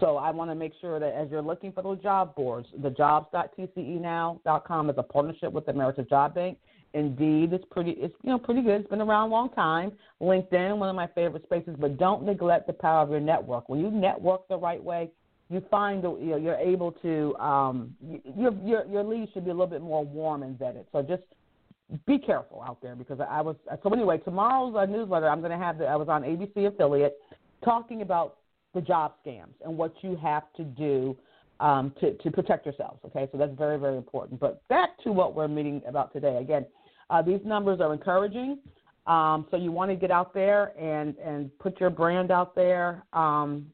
so 0.00 0.18
I 0.18 0.30
want 0.30 0.50
to 0.50 0.54
make 0.54 0.72
sure 0.80 1.00
that 1.00 1.12
as 1.14 1.28
you're 1.30 1.42
looking 1.42 1.72
for 1.72 1.82
those 1.82 1.98
job 2.00 2.34
boards, 2.34 2.68
the 2.82 2.90
jobs.tcenow.com 2.90 4.90
is 4.90 4.96
a 4.98 5.02
partnership 5.02 5.52
with 5.52 5.66
the 5.66 5.72
American 5.72 6.06
Job 6.08 6.34
Bank. 6.34 6.58
Indeed, 6.94 7.52
it's 7.52 7.64
pretty. 7.70 7.92
It's 7.92 8.14
you 8.22 8.30
know 8.30 8.38
pretty 8.38 8.60
good. 8.60 8.82
It's 8.82 8.90
been 8.90 9.00
around 9.00 9.30
a 9.30 9.32
long 9.32 9.50
time. 9.50 9.92
LinkedIn, 10.20 10.76
one 10.76 10.90
of 10.90 10.96
my 10.96 11.06
favorite 11.08 11.42
spaces. 11.44 11.74
But 11.78 11.96
don't 11.96 12.22
neglect 12.24 12.66
the 12.66 12.74
power 12.74 13.02
of 13.02 13.10
your 13.10 13.20
network. 13.20 13.68
When 13.68 13.80
you 13.80 13.90
network 13.90 14.46
the 14.48 14.58
right 14.58 14.82
way, 14.82 15.10
you 15.48 15.62
find 15.70 16.02
you 16.02 16.18
know, 16.18 16.36
you're 16.36 16.56
able 16.56 16.92
to. 16.92 17.34
Um, 17.36 17.96
your 18.36 18.52
your 18.62 18.84
your 18.86 19.04
leads 19.04 19.32
should 19.32 19.44
be 19.44 19.50
a 19.50 19.54
little 19.54 19.66
bit 19.66 19.80
more 19.80 20.04
warm 20.04 20.42
and 20.42 20.58
vetted. 20.58 20.84
So 20.92 21.00
just 21.02 21.22
be 22.06 22.18
careful 22.18 22.62
out 22.66 22.82
there 22.82 22.94
because 22.94 23.20
I 23.20 23.40
was. 23.40 23.56
So 23.82 23.90
anyway, 23.90 24.18
tomorrow's 24.18 24.76
uh, 24.76 24.84
newsletter, 24.84 25.28
I'm 25.28 25.40
going 25.40 25.52
to 25.52 25.64
have. 25.64 25.78
The, 25.78 25.86
I 25.86 25.96
was 25.96 26.08
on 26.08 26.22
ABC 26.22 26.66
affiliate 26.66 27.16
talking 27.64 28.02
about 28.02 28.36
the 28.74 28.80
job 28.80 29.14
scams 29.24 29.54
and 29.64 29.76
what 29.76 29.94
you 30.02 30.16
have 30.16 30.44
to 30.56 30.64
do 30.64 31.16
um, 31.60 31.94
to, 32.00 32.14
to 32.14 32.30
protect 32.30 32.66
yourselves. 32.66 33.00
Okay, 33.04 33.28
so 33.30 33.38
that's 33.38 33.56
very, 33.56 33.78
very 33.78 33.96
important. 33.96 34.40
But 34.40 34.66
back 34.68 34.90
to 35.04 35.12
what 35.12 35.34
we're 35.34 35.48
meeting 35.48 35.82
about 35.86 36.12
today. 36.12 36.36
Again, 36.36 36.66
uh, 37.12 37.20
these 37.20 37.40
numbers 37.44 37.80
are 37.80 37.92
encouraging. 37.92 38.58
Um, 39.06 39.46
so 39.50 39.56
you 39.56 39.70
want 39.70 39.90
to 39.90 39.96
get 39.96 40.10
out 40.10 40.32
there 40.32 40.72
and, 40.80 41.16
and 41.18 41.56
put 41.58 41.78
your 41.78 41.90
brand 41.90 42.30
out 42.30 42.54
there. 42.54 43.02
Um, 43.12 43.66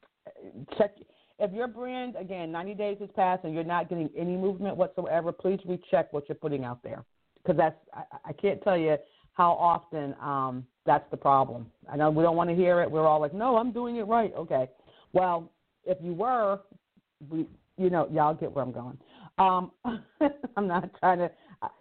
check 0.76 0.94
if 1.38 1.52
your 1.52 1.68
brand 1.68 2.16
again 2.18 2.50
90 2.50 2.74
days 2.74 2.96
has 3.00 3.10
passed 3.14 3.44
and 3.44 3.54
you're 3.54 3.62
not 3.62 3.88
getting 3.88 4.10
any 4.16 4.36
movement 4.36 4.76
whatsoever. 4.76 5.30
Please 5.30 5.60
recheck 5.66 6.12
what 6.12 6.28
you're 6.28 6.36
putting 6.36 6.64
out 6.64 6.82
there 6.82 7.04
because 7.40 7.56
that's 7.56 7.76
I, 7.94 8.30
I 8.30 8.32
can't 8.32 8.60
tell 8.62 8.76
you 8.76 8.96
how 9.34 9.52
often 9.52 10.16
um, 10.20 10.66
that's 10.84 11.08
the 11.12 11.16
problem. 11.16 11.70
I 11.90 11.96
know 11.96 12.10
we 12.10 12.24
don't 12.24 12.36
want 12.36 12.50
to 12.50 12.56
hear 12.56 12.82
it. 12.82 12.90
We're 12.90 13.06
all 13.06 13.20
like, 13.20 13.34
no, 13.34 13.56
I'm 13.56 13.70
doing 13.70 13.96
it 13.96 14.06
right. 14.08 14.32
Okay, 14.36 14.68
well 15.12 15.52
if 15.84 15.98
you 16.02 16.12
were, 16.12 16.60
we 17.30 17.46
you 17.76 17.90
know 17.90 18.08
y'all 18.10 18.34
get 18.34 18.50
where 18.50 18.64
I'm 18.64 18.72
going. 18.72 18.98
Um, 19.38 19.70
I'm 20.56 20.66
not 20.66 20.90
trying 20.98 21.18
to 21.18 21.30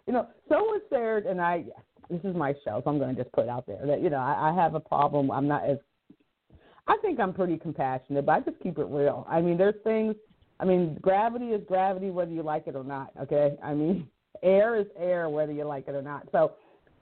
you 0.06 0.12
know, 0.12 0.26
someone 0.48 0.80
said, 0.90 1.26
and 1.26 1.40
I, 1.40 1.64
this 2.10 2.20
is 2.24 2.34
my 2.34 2.54
show, 2.64 2.80
so 2.82 2.90
I'm 2.90 2.98
going 2.98 3.14
to 3.14 3.22
just 3.22 3.32
put 3.34 3.44
it 3.44 3.50
out 3.50 3.66
there 3.66 3.84
that 3.86 4.02
you 4.02 4.10
know 4.10 4.18
I, 4.18 4.50
I 4.50 4.54
have 4.54 4.74
a 4.74 4.80
problem. 4.80 5.30
I'm 5.30 5.46
not 5.46 5.68
as, 5.68 5.78
I 6.86 6.96
think 7.02 7.20
I'm 7.20 7.34
pretty 7.34 7.58
compassionate, 7.58 8.24
but 8.24 8.32
I 8.32 8.40
just 8.40 8.60
keep 8.62 8.78
it 8.78 8.86
real. 8.88 9.26
I 9.28 9.40
mean, 9.40 9.58
there's 9.58 9.74
things. 9.84 10.14
I 10.60 10.64
mean, 10.64 10.98
gravity 11.00 11.48
is 11.48 11.62
gravity 11.68 12.10
whether 12.10 12.32
you 12.32 12.42
like 12.42 12.66
it 12.66 12.74
or 12.74 12.84
not. 12.84 13.10
Okay, 13.22 13.56
I 13.62 13.74
mean, 13.74 14.08
air 14.42 14.76
is 14.76 14.86
air 14.98 15.28
whether 15.28 15.52
you 15.52 15.64
like 15.64 15.86
it 15.88 15.94
or 15.94 16.02
not. 16.02 16.26
So, 16.32 16.52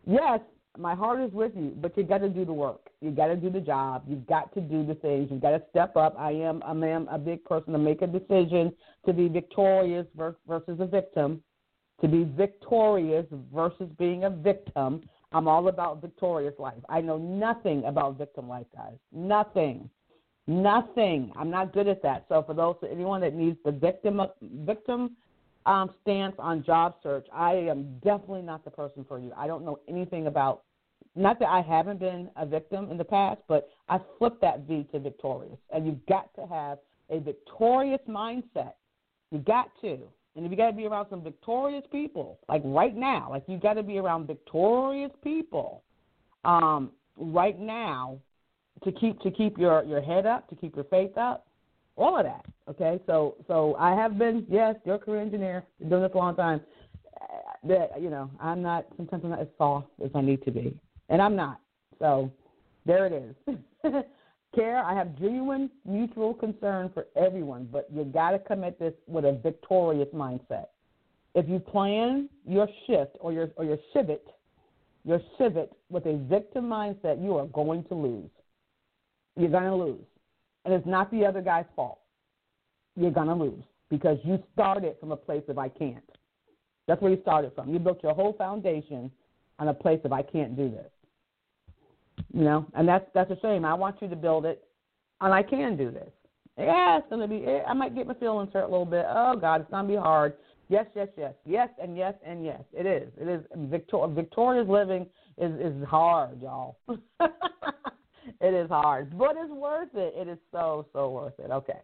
yes, 0.06 0.40
my 0.78 0.94
heart 0.94 1.20
is 1.20 1.32
with 1.32 1.52
you, 1.56 1.72
but 1.80 1.96
you 1.96 2.02
got 2.02 2.18
to 2.18 2.28
do 2.28 2.44
the 2.44 2.52
work. 2.52 2.90
You 3.00 3.10
got 3.10 3.28
to 3.28 3.36
do 3.36 3.50
the 3.50 3.60
job. 3.60 4.04
You've 4.06 4.26
got 4.26 4.52
to 4.54 4.60
do 4.60 4.84
the 4.84 4.94
things. 4.94 5.28
You've 5.30 5.40
got 5.40 5.50
to 5.50 5.62
step 5.70 5.96
up. 5.96 6.14
I 6.18 6.32
am, 6.32 6.62
I 6.64 6.72
am 6.72 7.08
a 7.08 7.18
big 7.18 7.44
person 7.44 7.72
to 7.72 7.78
make 7.78 8.02
a 8.02 8.06
decision 8.06 8.74
to 9.06 9.12
be 9.12 9.28
victorious 9.28 10.06
versus 10.14 10.78
a 10.80 10.86
victim 10.86 11.42
to 12.00 12.08
be 12.08 12.24
victorious 12.36 13.26
versus 13.52 13.88
being 13.98 14.24
a 14.24 14.30
victim. 14.30 15.02
I'm 15.32 15.48
all 15.48 15.68
about 15.68 16.00
victorious 16.00 16.54
life. 16.58 16.82
I 16.88 17.00
know 17.00 17.18
nothing 17.18 17.84
about 17.84 18.18
victim 18.18 18.48
life, 18.48 18.66
guys. 18.74 18.96
Nothing. 19.12 19.88
Nothing. 20.46 21.32
I'm 21.36 21.50
not 21.50 21.72
good 21.72 21.88
at 21.88 22.02
that. 22.02 22.26
So 22.28 22.42
for 22.42 22.54
those 22.54 22.76
anyone 22.90 23.20
that 23.22 23.34
needs 23.34 23.58
the 23.64 23.72
victim 23.72 24.20
victim 24.64 25.16
um, 25.64 25.90
stance 26.02 26.36
on 26.38 26.62
job 26.62 26.94
search, 27.02 27.26
I 27.32 27.54
am 27.54 27.98
definitely 28.04 28.42
not 28.42 28.64
the 28.64 28.70
person 28.70 29.04
for 29.08 29.18
you. 29.18 29.32
I 29.36 29.46
don't 29.46 29.64
know 29.64 29.80
anything 29.88 30.28
about. 30.28 30.62
Not 31.16 31.38
that 31.40 31.48
I 31.48 31.62
haven't 31.62 31.98
been 31.98 32.30
a 32.36 32.46
victim 32.46 32.90
in 32.90 32.98
the 32.98 33.04
past, 33.04 33.40
but 33.48 33.70
I 33.88 33.98
flipped 34.18 34.42
that 34.42 34.60
V 34.68 34.86
to 34.92 35.00
victorious. 35.00 35.58
And 35.72 35.86
you've 35.86 36.04
got 36.06 36.32
to 36.36 36.46
have 36.46 36.78
a 37.10 37.18
victorious 37.18 38.02
mindset. 38.08 38.74
You 39.30 39.38
got 39.38 39.70
to. 39.80 39.98
And 40.36 40.44
if 40.44 40.50
you 40.50 40.56
got 40.56 40.70
to 40.70 40.76
be 40.76 40.86
around 40.86 41.06
some 41.08 41.22
victorious 41.22 41.84
people, 41.90 42.38
like 42.48 42.60
right 42.64 42.94
now, 42.94 43.28
like 43.30 43.44
you 43.46 43.58
got 43.58 43.74
to 43.74 43.82
be 43.82 43.98
around 43.98 44.26
victorious 44.26 45.10
people, 45.24 45.82
um, 46.44 46.92
right 47.16 47.58
now, 47.58 48.18
to 48.84 48.92
keep 48.92 49.18
to 49.20 49.30
keep 49.30 49.56
your 49.56 49.82
your 49.84 50.02
head 50.02 50.26
up, 50.26 50.48
to 50.50 50.54
keep 50.54 50.76
your 50.76 50.84
faith 50.84 51.16
up, 51.16 51.46
all 51.96 52.18
of 52.18 52.24
that. 52.24 52.44
Okay, 52.68 53.00
so 53.06 53.36
so 53.46 53.74
I 53.78 53.94
have 53.94 54.18
been 54.18 54.46
yes, 54.50 54.76
you're 54.84 54.98
career 54.98 55.22
engineer, 55.22 55.64
doing 55.88 56.02
this 56.02 56.12
a 56.14 56.18
long 56.18 56.36
time. 56.36 56.60
That 57.64 58.00
you 58.00 58.10
know, 58.10 58.30
I'm 58.38 58.60
not 58.62 58.86
sometimes 58.98 59.24
I'm 59.24 59.30
not 59.30 59.40
as 59.40 59.48
soft 59.56 59.88
as 60.04 60.10
I 60.14 60.20
need 60.20 60.44
to 60.44 60.50
be, 60.50 60.78
and 61.08 61.22
I'm 61.22 61.34
not. 61.34 61.60
So 61.98 62.30
there 62.84 63.06
it 63.06 63.12
is. 63.12 63.56
care. 64.56 64.78
I 64.78 64.94
have 64.94 65.16
genuine 65.18 65.70
mutual 65.84 66.34
concern 66.34 66.90
for 66.92 67.06
everyone, 67.14 67.68
but 67.70 67.86
you 67.94 68.04
got 68.04 68.30
to 68.30 68.40
come 68.40 68.64
at 68.64 68.78
this 68.78 68.94
with 69.06 69.24
a 69.24 69.38
victorious 69.42 70.08
mindset. 70.12 70.66
If 71.34 71.48
you 71.48 71.60
plan 71.60 72.28
your 72.44 72.66
shift 72.86 73.16
or 73.20 73.32
your 73.32 73.50
or 73.56 73.64
your 73.64 73.78
shivet, 73.92 74.26
your 75.04 75.20
shivet 75.38 75.70
with 75.90 76.06
a 76.06 76.16
victim 76.28 76.64
mindset, 76.64 77.22
you 77.22 77.36
are 77.36 77.46
going 77.46 77.84
to 77.84 77.94
lose. 77.94 78.30
You're 79.36 79.50
going 79.50 79.64
to 79.64 79.76
lose, 79.76 80.06
and 80.64 80.72
it's 80.72 80.86
not 80.86 81.10
the 81.10 81.24
other 81.26 81.42
guy's 81.42 81.66
fault. 81.76 82.00
You're 82.96 83.10
going 83.10 83.28
to 83.28 83.34
lose 83.34 83.62
because 83.90 84.18
you 84.24 84.42
started 84.54 84.96
from 84.98 85.12
a 85.12 85.16
place 85.16 85.44
of 85.48 85.58
I 85.58 85.68
can't. 85.68 86.02
That's 86.88 87.00
where 87.02 87.12
you 87.12 87.20
started 87.20 87.52
from. 87.54 87.72
You 87.72 87.78
built 87.78 88.02
your 88.02 88.14
whole 88.14 88.32
foundation 88.32 89.10
on 89.58 89.68
a 89.68 89.74
place 89.74 90.00
of 90.04 90.12
I 90.12 90.22
can't 90.22 90.56
do 90.56 90.70
this. 90.70 90.90
You 92.32 92.42
know, 92.42 92.66
and 92.74 92.88
that's 92.88 93.06
that's 93.14 93.30
a 93.30 93.38
shame. 93.40 93.64
I 93.64 93.74
want 93.74 94.00
you 94.00 94.08
to 94.08 94.16
build 94.16 94.46
it, 94.46 94.64
and 95.20 95.32
I 95.32 95.42
can 95.42 95.76
do 95.76 95.90
this. 95.90 96.10
Yeah, 96.58 96.98
it's 96.98 97.06
gonna 97.10 97.28
be. 97.28 97.44
Eh, 97.46 97.60
I 97.66 97.74
might 97.74 97.94
get 97.94 98.06
my 98.06 98.14
feelings 98.14 98.50
hurt 98.52 98.64
a 98.64 98.68
little 98.68 98.86
bit. 98.86 99.04
Oh 99.08 99.36
God, 99.36 99.60
it's 99.60 99.70
gonna 99.70 99.88
be 99.88 99.96
hard. 99.96 100.34
Yes, 100.68 100.86
yes, 100.96 101.08
yes, 101.16 101.34
yes, 101.44 101.68
and 101.80 101.96
yes, 101.96 102.14
and 102.24 102.44
yes. 102.44 102.60
It 102.72 102.86
is. 102.86 103.12
It 103.20 103.28
is. 103.28 103.44
Victor, 103.54 104.06
victorious 104.08 104.68
living 104.68 105.06
is 105.38 105.52
is 105.60 105.84
hard, 105.86 106.40
y'all. 106.40 106.78
it 106.88 108.54
is 108.54 108.68
hard, 108.68 109.16
but 109.16 109.36
it's 109.36 109.52
worth 109.52 109.94
it. 109.94 110.14
It 110.16 110.28
is 110.28 110.38
so 110.50 110.86
so 110.92 111.10
worth 111.10 111.38
it. 111.38 111.50
Okay. 111.50 111.80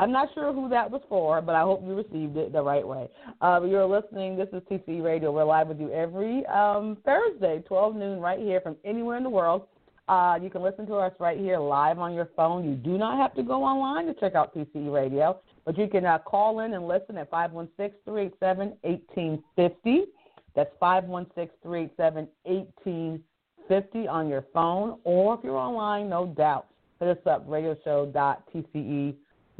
I'm 0.00 0.12
not 0.12 0.30
sure 0.32 0.50
who 0.54 0.66
that 0.70 0.90
was 0.90 1.02
for, 1.10 1.42
but 1.42 1.54
I 1.54 1.60
hope 1.60 1.82
you 1.86 1.94
received 1.94 2.38
it 2.38 2.54
the 2.54 2.62
right 2.62 2.86
way. 2.88 3.10
Uh, 3.42 3.60
you're 3.68 3.84
listening. 3.84 4.34
This 4.34 4.48
is 4.50 4.62
TCE 4.62 5.04
Radio. 5.04 5.30
We're 5.30 5.44
live 5.44 5.68
with 5.68 5.78
you 5.78 5.92
every 5.92 6.46
um, 6.46 6.96
Thursday, 7.04 7.62
12 7.68 7.96
noon, 7.96 8.18
right 8.18 8.38
here 8.38 8.62
from 8.62 8.76
anywhere 8.82 9.18
in 9.18 9.22
the 9.22 9.28
world. 9.28 9.66
Uh, 10.08 10.38
you 10.42 10.48
can 10.48 10.62
listen 10.62 10.86
to 10.86 10.94
us 10.94 11.12
right 11.20 11.38
here 11.38 11.58
live 11.58 11.98
on 11.98 12.14
your 12.14 12.30
phone. 12.34 12.64
You 12.64 12.76
do 12.76 12.96
not 12.96 13.18
have 13.18 13.34
to 13.34 13.42
go 13.42 13.62
online 13.62 14.06
to 14.06 14.14
check 14.14 14.34
out 14.34 14.54
TCE 14.54 14.90
Radio, 14.90 15.38
but 15.66 15.76
you 15.76 15.86
can 15.86 16.06
uh, 16.06 16.16
call 16.20 16.60
in 16.60 16.72
and 16.72 16.88
listen 16.88 17.18
at 17.18 17.28
516 17.28 18.00
387 18.06 18.78
1850. 18.80 20.04
That's 20.56 20.70
516 20.80 21.50
387 21.62 22.26
1850 22.44 24.08
on 24.08 24.28
your 24.30 24.46
phone, 24.54 24.98
or 25.04 25.34
if 25.34 25.40
you're 25.44 25.58
online, 25.58 26.08
no 26.08 26.24
doubt, 26.24 26.68
hit 27.00 27.08
us 27.10 27.26
up, 27.26 27.44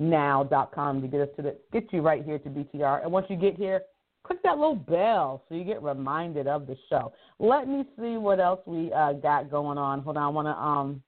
radioshow.tcenow.com 0.01 1.03
to 1.03 1.09
get 1.09 1.21
us 1.21 1.29
to 1.37 1.43
the, 1.43 1.57
get 1.73 1.93
you 1.93 2.01
right 2.03 2.25
here 2.25 2.39
to 2.39 2.49
BTR. 2.49 3.03
And 3.03 3.13
once 3.13 3.27
you 3.29 3.37
get 3.37 3.57
here, 3.57 3.83
click 4.25 4.43
that 4.43 4.59
little 4.59 4.77
bell 4.77 5.45
so 5.49 5.55
you 5.55 5.65
get 5.65 5.83
reminded 5.83 6.47
of 6.47 6.67
the 6.67 6.77
show. 6.89 7.13
Let 7.39 7.69
me 7.69 7.85
see 7.99 8.17
what 8.17 8.41
else 8.41 8.61
we 8.67 8.93
uh, 8.93 9.15
got 9.15 9.51
going 9.51 9.79
on. 9.79 10.01
Hold 10.01 10.17
on, 10.17 10.23
I 10.23 10.29
want 10.29 10.47
to 10.47 10.53
um, 10.53 11.03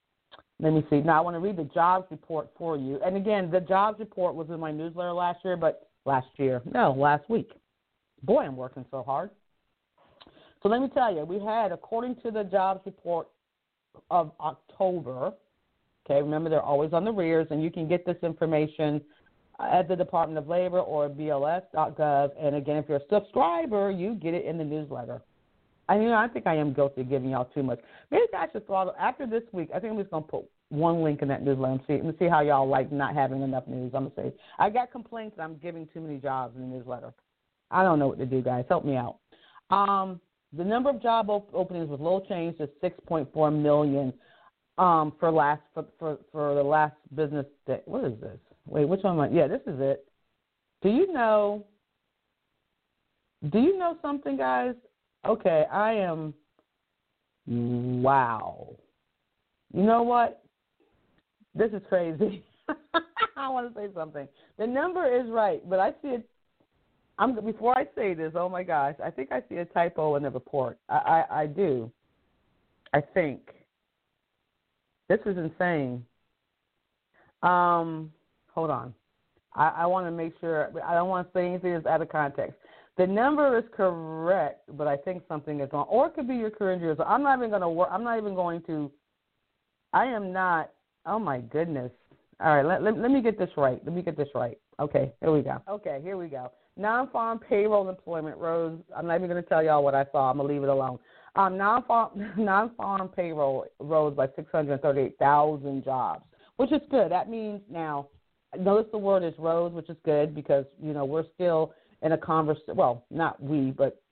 let 0.60 0.72
me 0.72 0.84
see. 0.90 1.00
Now 1.00 1.18
I 1.18 1.20
want 1.20 1.34
to 1.34 1.40
read 1.40 1.56
the 1.56 1.68
jobs 1.74 2.06
report 2.10 2.50
for 2.56 2.76
you. 2.76 3.00
And 3.04 3.16
again, 3.16 3.50
the 3.50 3.60
jobs 3.60 3.98
report 3.98 4.34
was 4.34 4.48
in 4.48 4.60
my 4.60 4.70
newsletter 4.70 5.12
last 5.12 5.40
year, 5.44 5.56
but 5.56 5.88
last 6.04 6.28
year, 6.36 6.62
no, 6.72 6.92
last 6.92 7.28
week. 7.28 7.50
Boy, 8.22 8.42
I'm 8.42 8.56
working 8.56 8.84
so 8.90 9.02
hard. 9.02 9.30
So 10.62 10.68
let 10.68 10.80
me 10.80 10.88
tell 10.94 11.12
you, 11.12 11.24
we 11.24 11.40
had, 11.40 11.72
according 11.72 12.16
to 12.22 12.30
the 12.30 12.44
jobs 12.44 12.80
report 12.86 13.26
of 14.10 14.30
October, 14.38 15.32
okay, 16.04 16.20
remember 16.20 16.50
they're 16.50 16.62
always 16.62 16.92
on 16.92 17.04
the 17.04 17.12
rears, 17.12 17.46
and 17.50 17.62
you 17.62 17.70
can 17.70 17.88
get 17.88 18.04
this 18.06 18.16
information 18.22 19.00
at 19.60 19.88
the 19.88 19.96
Department 19.96 20.38
of 20.38 20.48
Labor 20.48 20.80
or 20.80 21.08
BLS.gov. 21.08 22.30
And 22.40 22.56
again, 22.56 22.76
if 22.76 22.88
you're 22.88 22.98
a 22.98 23.08
subscriber, 23.10 23.90
you 23.90 24.14
get 24.14 24.34
it 24.34 24.44
in 24.44 24.58
the 24.58 24.64
newsletter. 24.64 25.22
I 25.88 25.98
know 25.98 26.14
I 26.14 26.28
think 26.28 26.46
I 26.46 26.56
am 26.56 26.72
guilty 26.72 27.02
of 27.02 27.10
giving 27.10 27.30
y'all 27.30 27.50
too 27.54 27.62
much. 27.62 27.80
Maybe 28.10 28.22
I 28.36 28.46
should 28.52 28.66
throw 28.66 28.92
after 28.98 29.26
this 29.26 29.42
week. 29.52 29.68
I 29.74 29.80
think 29.80 29.92
I'm 29.92 29.98
just 29.98 30.10
gonna 30.10 30.24
put 30.24 30.44
one 30.68 31.02
link 31.02 31.22
in 31.22 31.28
that 31.28 31.42
newsletter 31.42 31.72
and 31.72 31.80
see 31.86 31.94
and 31.94 32.14
see 32.18 32.28
how 32.28 32.40
y'all 32.40 32.68
like 32.68 32.90
not 32.92 33.14
having 33.14 33.42
enough 33.42 33.66
news. 33.66 33.92
I'm 33.94 34.08
gonna 34.08 34.30
say 34.30 34.32
I 34.58 34.70
got 34.70 34.92
complaints 34.92 35.36
that 35.36 35.42
I'm 35.42 35.56
giving 35.56 35.88
too 35.92 36.00
many 36.00 36.18
jobs 36.18 36.56
in 36.56 36.62
the 36.62 36.76
newsletter. 36.76 37.12
I 37.70 37.82
don't 37.82 37.98
know 37.98 38.06
what 38.06 38.18
to 38.18 38.26
do, 38.26 38.40
guys. 38.42 38.64
Help 38.68 38.84
me 38.84 38.96
out. 38.96 39.18
Um, 39.70 40.20
the 40.52 40.64
number 40.64 40.90
of 40.90 41.02
job 41.02 41.30
op- 41.30 41.52
openings 41.54 41.88
was 41.88 42.00
little 42.00 42.24
changed 42.26 42.58
to 42.58 42.68
6.4 42.82 43.62
million 43.62 44.12
um, 44.82 45.12
for 45.20 45.30
last 45.30 45.62
for, 45.74 45.84
for 45.98 46.18
for 46.32 46.54
the 46.54 46.62
last 46.62 46.96
business 47.14 47.46
day. 47.66 47.80
What 47.84 48.04
is 48.04 48.20
this? 48.20 48.38
Wait, 48.66 48.88
which 48.88 49.02
one 49.02 49.14
am 49.14 49.20
I? 49.20 49.28
Yeah, 49.28 49.46
this 49.46 49.60
is 49.66 49.78
it. 49.78 50.04
Do 50.82 50.88
you 50.88 51.12
know? 51.12 51.64
Do 53.50 53.60
you 53.60 53.78
know 53.78 53.96
something, 54.02 54.36
guys? 54.36 54.74
Okay, 55.26 55.64
I 55.72 55.92
am. 55.92 56.34
Wow. 57.46 58.76
You 59.72 59.82
know 59.84 60.02
what? 60.02 60.42
This 61.54 61.70
is 61.72 61.82
crazy. 61.88 62.44
I 63.36 63.48
want 63.48 63.72
to 63.72 63.80
say 63.80 63.88
something. 63.94 64.26
The 64.58 64.66
number 64.66 65.06
is 65.06 65.28
right, 65.30 65.68
but 65.68 65.78
I 65.78 65.90
see 66.02 66.08
it. 66.08 66.28
I'm 67.18 67.44
before 67.44 67.76
I 67.78 67.84
say 67.94 68.14
this. 68.14 68.32
Oh 68.34 68.48
my 68.48 68.64
gosh, 68.64 68.96
I 69.04 69.10
think 69.10 69.30
I 69.30 69.42
see 69.48 69.56
a 69.56 69.64
typo 69.64 70.16
in 70.16 70.24
the 70.24 70.30
report. 70.30 70.78
I 70.88 71.24
I, 71.30 71.42
I 71.42 71.46
do. 71.46 71.90
I 72.92 73.00
think. 73.00 73.42
This 75.12 75.20
is 75.26 75.36
insane. 75.36 76.06
Um, 77.42 78.10
hold 78.54 78.70
on. 78.70 78.94
I, 79.54 79.68
I 79.80 79.86
want 79.86 80.06
to 80.06 80.10
make 80.10 80.32
sure. 80.40 80.70
I 80.82 80.94
don't 80.94 81.10
want 81.10 81.28
to 81.28 81.38
say 81.38 81.46
anything 81.46 81.74
that's 81.74 81.84
out 81.84 82.00
of 82.00 82.08
context. 82.08 82.54
The 82.96 83.06
number 83.06 83.58
is 83.58 83.64
correct, 83.76 84.62
but 84.78 84.86
I 84.86 84.96
think 84.96 85.22
something 85.28 85.60
is 85.60 85.68
wrong, 85.70 85.84
or 85.90 86.06
it 86.06 86.14
could 86.14 86.26
be 86.26 86.36
your 86.36 86.48
career 86.48 86.72
injury. 86.72 86.94
So 86.96 87.04
I'm 87.04 87.22
not 87.22 87.36
even 87.38 87.50
going 87.50 87.60
to 87.60 87.68
work. 87.68 87.90
I'm 87.92 88.02
not 88.02 88.16
even 88.16 88.34
going 88.34 88.62
to. 88.62 88.90
I 89.92 90.06
am 90.06 90.32
not. 90.32 90.70
Oh 91.04 91.18
my 91.18 91.40
goodness. 91.40 91.92
All 92.40 92.56
right, 92.56 92.64
let, 92.64 92.82
let, 92.82 92.96
let 92.96 93.10
me 93.10 93.20
get 93.20 93.38
this 93.38 93.50
right. 93.58 93.84
Let 93.84 93.94
me 93.94 94.00
get 94.00 94.16
this 94.16 94.28
right. 94.34 94.56
Okay, 94.80 95.12
here 95.20 95.30
we 95.30 95.42
go. 95.42 95.60
Okay, 95.68 96.00
here 96.02 96.16
we 96.16 96.28
go. 96.28 96.50
Non-farm 96.78 97.38
payroll 97.38 97.90
employment 97.90 98.38
rose. 98.38 98.78
I'm 98.96 99.06
not 99.06 99.16
even 99.16 99.28
going 99.28 99.42
to 99.42 99.48
tell 99.48 99.62
y'all 99.62 99.84
what 99.84 99.94
I 99.94 100.06
saw. 100.10 100.30
I'm 100.30 100.38
going 100.38 100.48
to 100.48 100.54
leave 100.54 100.62
it 100.62 100.70
alone. 100.70 100.98
Um, 101.34 101.56
non-farm, 101.56 102.32
non-farm 102.36 103.08
payroll 103.08 103.66
rose 103.80 104.14
by 104.14 104.26
638,000 104.36 105.84
jobs, 105.84 106.24
which 106.56 106.72
is 106.72 106.82
good. 106.90 107.10
That 107.10 107.30
means 107.30 107.60
now, 107.70 108.08
notice 108.58 108.90
the 108.92 108.98
word 108.98 109.22
is 109.22 109.34
rose, 109.38 109.72
which 109.72 109.88
is 109.88 109.96
good 110.04 110.34
because 110.34 110.66
you 110.82 110.92
know 110.92 111.04
we're 111.04 111.24
still 111.34 111.72
in 112.02 112.12
a 112.12 112.18
conversation. 112.18 112.76
Well, 112.76 113.06
not 113.10 113.42
we, 113.42 113.70
but 113.70 114.02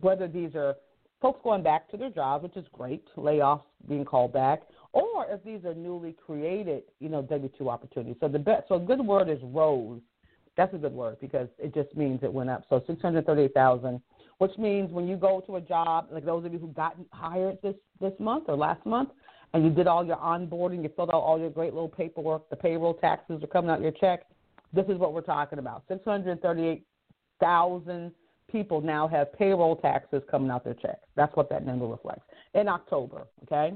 whether 0.00 0.26
these 0.26 0.54
are 0.54 0.76
folks 1.20 1.40
going 1.44 1.62
back 1.62 1.90
to 1.90 1.96
their 1.96 2.10
jobs, 2.10 2.42
which 2.42 2.56
is 2.56 2.64
great, 2.72 3.04
layoffs 3.16 3.62
being 3.88 4.04
called 4.04 4.32
back, 4.32 4.62
or 4.92 5.26
if 5.28 5.44
these 5.44 5.64
are 5.64 5.74
newly 5.74 6.14
created, 6.24 6.84
you 6.98 7.08
know, 7.08 7.22
W 7.22 7.50
two 7.58 7.68
opportunities. 7.68 8.16
So 8.20 8.28
the 8.28 8.38
best, 8.38 8.68
so 8.68 8.76
a 8.76 8.80
good 8.80 9.00
word 9.00 9.28
is 9.28 9.38
rose. 9.42 10.00
That's 10.56 10.74
a 10.74 10.78
good 10.78 10.92
word 10.92 11.18
because 11.20 11.48
it 11.58 11.74
just 11.74 11.94
means 11.96 12.20
it 12.22 12.32
went 12.32 12.50
up. 12.50 12.64
So 12.68 12.82
638,000 12.86 14.00
which 14.40 14.56
means 14.56 14.90
when 14.90 15.06
you 15.06 15.16
go 15.16 15.42
to 15.46 15.56
a 15.56 15.60
job, 15.60 16.08
like 16.10 16.24
those 16.24 16.46
of 16.46 16.52
you 16.52 16.58
who 16.58 16.68
got 16.68 16.96
hired 17.12 17.58
this 17.62 17.74
this 18.00 18.14
month 18.18 18.44
or 18.48 18.56
last 18.56 18.84
month, 18.86 19.10
and 19.52 19.62
you 19.62 19.68
did 19.68 19.86
all 19.86 20.02
your 20.02 20.16
onboarding, 20.16 20.82
you 20.82 20.90
filled 20.96 21.10
out 21.10 21.20
all 21.20 21.38
your 21.38 21.50
great 21.50 21.74
little 21.74 21.90
paperwork, 21.90 22.48
the 22.48 22.56
payroll 22.56 22.94
taxes 22.94 23.42
are 23.42 23.46
coming 23.46 23.70
out 23.70 23.82
your 23.82 23.92
check. 23.92 24.20
This 24.72 24.86
is 24.88 24.96
what 24.96 25.12
we're 25.12 25.20
talking 25.20 25.58
about. 25.58 25.82
Six 25.88 26.02
hundred 26.06 26.40
thirty-eight 26.40 26.86
thousand 27.38 28.12
people 28.50 28.80
now 28.80 29.06
have 29.06 29.30
payroll 29.34 29.76
taxes 29.76 30.22
coming 30.30 30.50
out 30.50 30.64
their 30.64 30.74
checks. 30.74 31.06
That's 31.16 31.36
what 31.36 31.50
that 31.50 31.66
number 31.66 31.86
reflects 31.86 32.24
in 32.54 32.66
October. 32.66 33.26
Okay. 33.42 33.74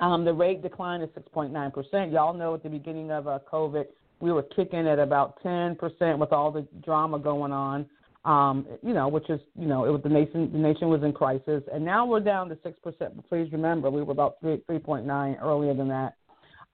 Um, 0.00 0.24
the 0.24 0.32
rate 0.32 0.62
decline 0.62 1.02
is 1.02 1.10
6.9%. 1.10 2.10
Y'all 2.10 2.32
know 2.32 2.54
at 2.54 2.62
the 2.62 2.70
beginning 2.70 3.10
of 3.10 3.28
uh, 3.28 3.38
COVID, 3.52 3.84
we 4.20 4.32
were 4.32 4.42
kicking 4.42 4.88
at 4.88 4.98
about 4.98 5.38
10% 5.44 5.76
with 6.18 6.32
all 6.32 6.50
the 6.50 6.66
drama 6.82 7.18
going 7.18 7.52
on 7.52 7.84
um, 8.24 8.66
you 8.82 8.92
know, 8.92 9.08
which 9.08 9.30
is, 9.30 9.40
you 9.58 9.66
know, 9.66 9.86
it 9.86 9.90
was 9.90 10.02
the 10.02 10.08
nation. 10.08 10.50
The 10.52 10.58
nation 10.58 10.88
was 10.88 11.02
in 11.02 11.12
crisis, 11.12 11.62
and 11.72 11.84
now 11.84 12.04
we're 12.04 12.20
down 12.20 12.48
to 12.50 12.58
six 12.62 12.78
percent. 12.80 13.16
But 13.16 13.28
please 13.28 13.50
remember, 13.52 13.90
we 13.90 14.02
were 14.02 14.12
about 14.12 14.36
three 14.40 14.62
three 14.66 14.78
point 14.78 15.06
nine 15.06 15.36
earlier 15.42 15.74
than 15.74 15.88
that. 15.88 16.16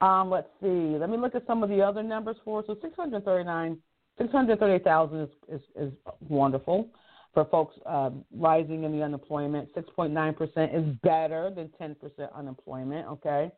Um, 0.00 0.30
let's 0.30 0.48
see. 0.60 0.96
Let 0.98 1.08
me 1.08 1.16
look 1.16 1.34
at 1.34 1.46
some 1.46 1.62
of 1.62 1.68
the 1.68 1.80
other 1.80 2.02
numbers 2.02 2.36
for. 2.44 2.64
So 2.66 2.76
six 2.82 2.96
hundred 2.96 3.24
thirty 3.24 3.44
nine, 3.44 3.78
six 4.18 4.32
hundred 4.32 4.58
thirty 4.58 4.82
thousand 4.82 5.20
is, 5.20 5.28
is 5.48 5.60
is 5.76 5.92
wonderful 6.28 6.88
for 7.32 7.44
folks 7.44 7.76
uh, 7.86 8.10
rising 8.34 8.84
in 8.84 8.92
the 8.92 9.02
unemployment. 9.02 9.68
Six 9.74 9.88
point 9.94 10.12
nine 10.12 10.34
percent 10.34 10.74
is 10.74 10.84
better 11.02 11.52
than 11.54 11.70
ten 11.78 11.94
percent 11.94 12.30
unemployment. 12.34 13.06
Okay. 13.06 13.52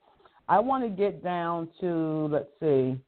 I 0.51 0.59
want 0.59 0.85
to 0.85 0.90
get 0.90 1.22
down 1.22 1.68
to 1.81 2.29
let's 2.31 2.51
see. 2.61 2.98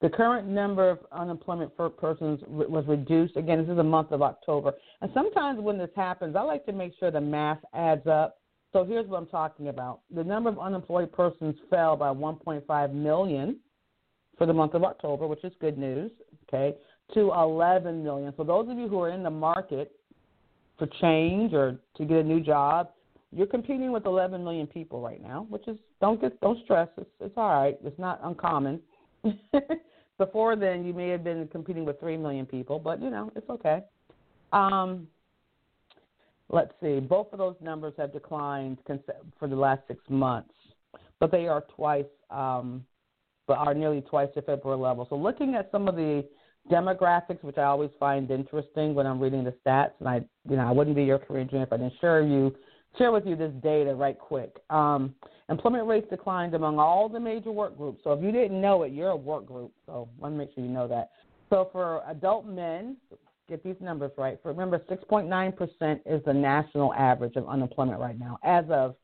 The 0.00 0.08
current 0.08 0.48
number 0.48 0.88
of 0.88 0.98
unemployment 1.12 1.72
for 1.76 1.90
persons 1.90 2.40
was 2.48 2.84
reduced. 2.86 3.36
Again, 3.36 3.58
this 3.58 3.68
is 3.68 3.76
the 3.76 3.82
month 3.82 4.12
of 4.12 4.22
October. 4.22 4.72
And 5.02 5.10
sometimes 5.12 5.60
when 5.60 5.76
this 5.76 5.90
happens, 5.94 6.36
I 6.36 6.42
like 6.42 6.64
to 6.66 6.72
make 6.72 6.92
sure 6.98 7.10
the 7.10 7.20
math 7.20 7.58
adds 7.74 8.06
up. 8.06 8.38
So 8.72 8.84
here's 8.84 9.06
what 9.06 9.18
I'm 9.18 9.26
talking 9.26 9.68
about. 9.68 10.00
The 10.14 10.24
number 10.24 10.48
of 10.48 10.58
unemployed 10.58 11.12
persons 11.12 11.54
fell 11.68 11.96
by 11.96 12.08
1.5 12.08 12.92
million 12.94 13.58
for 14.38 14.46
the 14.46 14.54
month 14.54 14.72
of 14.72 14.84
October, 14.84 15.26
which 15.26 15.44
is 15.44 15.52
good 15.60 15.76
news, 15.76 16.10
okay, 16.48 16.74
to 17.12 17.32
11 17.32 18.02
million. 18.02 18.32
So 18.38 18.44
those 18.44 18.70
of 18.70 18.78
you 18.78 18.88
who 18.88 19.00
are 19.00 19.10
in 19.10 19.22
the 19.22 19.30
market 19.30 19.92
for 20.78 20.86
change 21.02 21.52
or 21.52 21.78
to 21.96 22.04
get 22.06 22.18
a 22.18 22.22
new 22.22 22.40
job, 22.40 22.88
you're 23.32 23.46
competing 23.46 23.92
with 23.92 24.06
11 24.06 24.42
million 24.42 24.66
people 24.66 25.02
right 25.02 25.22
now, 25.22 25.46
which 25.50 25.68
is 25.68 25.76
don't 26.00 26.20
get 26.20 26.40
don't 26.40 26.58
stress. 26.64 26.88
It's 26.96 27.10
it's 27.20 27.34
all 27.36 27.50
right. 27.50 27.78
It's 27.84 27.98
not 27.98 28.18
uncommon. 28.24 28.80
Before 30.20 30.54
then, 30.54 30.84
you 30.84 30.92
may 30.92 31.08
have 31.08 31.24
been 31.24 31.48
competing 31.48 31.86
with 31.86 31.98
three 31.98 32.18
million 32.18 32.44
people, 32.44 32.78
but 32.78 33.00
you 33.00 33.08
know 33.08 33.32
it's 33.34 33.48
okay. 33.48 33.82
Um, 34.52 35.08
let's 36.50 36.72
see. 36.82 37.00
Both 37.00 37.28
of 37.32 37.38
those 37.38 37.54
numbers 37.62 37.94
have 37.96 38.12
declined 38.12 38.76
for 39.38 39.48
the 39.48 39.56
last 39.56 39.80
six 39.88 39.98
months, 40.10 40.52
but 41.20 41.30
they 41.32 41.48
are 41.48 41.64
twice, 41.74 42.04
um, 42.28 42.84
but 43.46 43.56
are 43.56 43.72
nearly 43.72 44.02
twice 44.02 44.28
the 44.34 44.42
February 44.42 44.78
level. 44.78 45.06
So 45.08 45.16
looking 45.16 45.54
at 45.54 45.70
some 45.72 45.88
of 45.88 45.96
the 45.96 46.22
demographics, 46.70 47.42
which 47.42 47.56
I 47.56 47.62
always 47.62 47.90
find 47.98 48.30
interesting 48.30 48.94
when 48.94 49.06
I'm 49.06 49.20
reading 49.20 49.42
the 49.42 49.54
stats, 49.64 49.92
and 50.00 50.06
I, 50.06 50.16
you 50.50 50.56
know, 50.56 50.68
I 50.68 50.70
wouldn't 50.70 50.96
be 50.96 51.04
your 51.04 51.18
career 51.18 51.40
engineer 51.40 51.62
if 51.62 51.72
I 51.72 51.78
didn't 51.78 51.94
share 51.98 52.20
you 52.20 52.54
share 52.98 53.12
with 53.12 53.26
you 53.26 53.36
this 53.36 53.52
data 53.62 53.94
right 53.94 54.18
quick. 54.18 54.56
Um, 54.70 55.14
employment 55.48 55.86
rates 55.86 56.06
declined 56.10 56.54
among 56.54 56.78
all 56.78 57.08
the 57.08 57.20
major 57.20 57.52
work 57.52 57.76
groups. 57.76 58.00
So 58.04 58.12
if 58.12 58.22
you 58.22 58.32
didn't 58.32 58.60
know 58.60 58.82
it, 58.82 58.92
you're 58.92 59.10
a 59.10 59.16
work 59.16 59.46
group. 59.46 59.72
So 59.86 60.08
let 60.20 60.32
me 60.32 60.38
make 60.38 60.54
sure 60.54 60.64
you 60.64 60.70
know 60.70 60.88
that. 60.88 61.10
So 61.48 61.68
for 61.72 62.02
adult 62.08 62.46
men, 62.46 62.96
get 63.48 63.62
these 63.64 63.76
numbers 63.80 64.12
right. 64.16 64.38
For 64.42 64.50
remember, 64.50 64.78
6.9% 64.90 66.00
is 66.06 66.24
the 66.24 66.32
national 66.32 66.94
average 66.94 67.36
of 67.36 67.48
unemployment 67.48 67.98
right 68.00 68.18
now, 68.18 68.38
as 68.44 68.64
of 68.70 68.94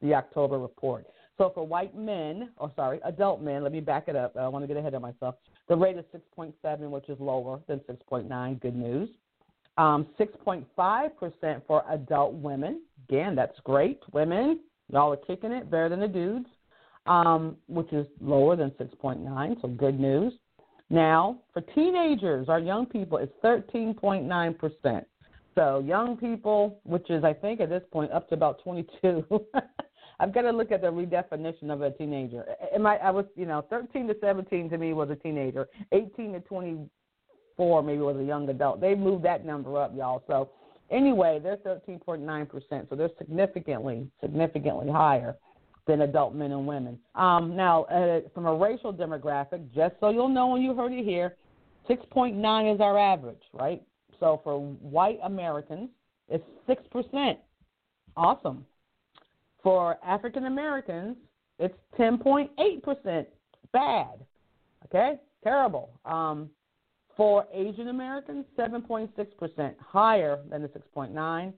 the 0.00 0.14
October 0.14 0.58
report. 0.58 1.06
So 1.38 1.50
for 1.54 1.66
white 1.66 1.94
men, 1.96 2.50
or 2.56 2.72
sorry, 2.76 3.00
adult 3.04 3.42
men, 3.42 3.62
let 3.62 3.72
me 3.72 3.80
back 3.80 4.04
it 4.08 4.16
up. 4.16 4.36
I 4.36 4.48
want 4.48 4.62
to 4.62 4.66
get 4.66 4.76
ahead 4.76 4.94
of 4.94 5.02
myself. 5.02 5.34
The 5.68 5.76
rate 5.76 5.98
is 5.98 6.04
6.7, 6.14 6.90
which 6.90 7.08
is 7.08 7.18
lower 7.20 7.60
than 7.66 7.80
6.9. 7.80 8.60
Good 8.60 8.76
news. 8.76 9.10
Um, 9.76 10.06
6.5% 10.18 11.62
for 11.66 11.84
adult 11.90 12.34
women. 12.34 12.82
Again, 13.08 13.34
that's 13.34 13.58
great. 13.64 14.00
Women, 14.12 14.60
y'all 14.92 15.12
are 15.12 15.16
kicking 15.16 15.52
it 15.52 15.70
better 15.70 15.88
than 15.88 16.00
the 16.00 16.08
dudes, 16.08 16.48
um, 17.06 17.56
which 17.68 17.92
is 17.92 18.06
lower 18.20 18.56
than 18.56 18.70
6.9. 18.70 19.62
So 19.62 19.68
good 19.68 20.00
news. 20.00 20.32
Now, 20.90 21.38
for 21.52 21.60
teenagers, 21.60 22.48
our 22.48 22.60
young 22.60 22.86
people, 22.86 23.18
it's 23.18 23.32
13.9%. 23.44 25.04
So 25.54 25.82
young 25.86 26.16
people, 26.16 26.80
which 26.84 27.08
is 27.10 27.24
I 27.24 27.32
think 27.32 27.60
at 27.60 27.70
this 27.70 27.82
point 27.90 28.12
up 28.12 28.28
to 28.28 28.34
about 28.34 28.62
22. 28.62 29.24
I've 30.20 30.32
got 30.32 30.42
to 30.42 30.50
look 30.50 30.72
at 30.72 30.80
the 30.80 30.88
redefinition 30.88 31.70
of 31.70 31.82
a 31.82 31.90
teenager. 31.90 32.44
Am 32.74 32.86
I? 32.86 32.96
I 32.96 33.10
was, 33.10 33.26
you 33.36 33.46
know, 33.46 33.64
13 33.68 34.06
to 34.08 34.16
17 34.20 34.70
to 34.70 34.78
me 34.78 34.92
was 34.92 35.10
a 35.10 35.16
teenager. 35.16 35.68
18 35.92 36.32
to 36.34 36.40
24 36.40 37.82
maybe 37.82 37.98
was 37.98 38.16
a 38.16 38.24
young 38.24 38.48
adult. 38.48 38.80
They 38.80 38.94
moved 38.94 39.24
that 39.24 39.44
number 39.44 39.80
up, 39.80 39.92
y'all. 39.94 40.22
So 40.26 40.50
anyway, 40.90 41.40
they're 41.42 41.56
13.9 41.56 42.48
percent. 42.48 42.86
So 42.88 42.96
they're 42.96 43.10
significantly, 43.18 44.08
significantly 44.20 44.90
higher 44.90 45.36
than 45.86 46.02
adult 46.02 46.34
men 46.34 46.52
and 46.52 46.66
women. 46.66 46.98
Um, 47.14 47.54
now, 47.56 47.84
uh, 47.84 48.20
from 48.34 48.46
a 48.46 48.54
racial 48.54 48.92
demographic, 48.92 49.72
just 49.74 49.94
so 50.00 50.10
you'll 50.10 50.28
know 50.28 50.48
when 50.48 50.62
you 50.62 50.74
heard 50.74 50.92
it 50.92 51.04
here, 51.04 51.36
6.9 51.88 52.74
is 52.74 52.80
our 52.80 52.98
average, 52.98 53.42
right? 53.52 53.82
So 54.18 54.40
for 54.42 54.58
white 54.58 55.18
Americans, 55.22 55.88
it's 56.28 56.44
6%. 56.68 57.36
Awesome. 58.16 58.66
For 59.62 59.96
African 60.04 60.46
Americans, 60.46 61.16
it's 61.58 61.76
10.8%. 61.98 63.26
Bad. 63.72 64.06
Okay? 64.86 65.20
Terrible. 65.44 65.90
Um, 66.04 66.50
for 67.16 67.46
Asian 67.52 67.88
Americans, 67.88 68.44
7.6%, 68.58 69.74
higher 69.80 70.40
than 70.50 70.62
the 70.62 70.68
6.9. 70.68 71.52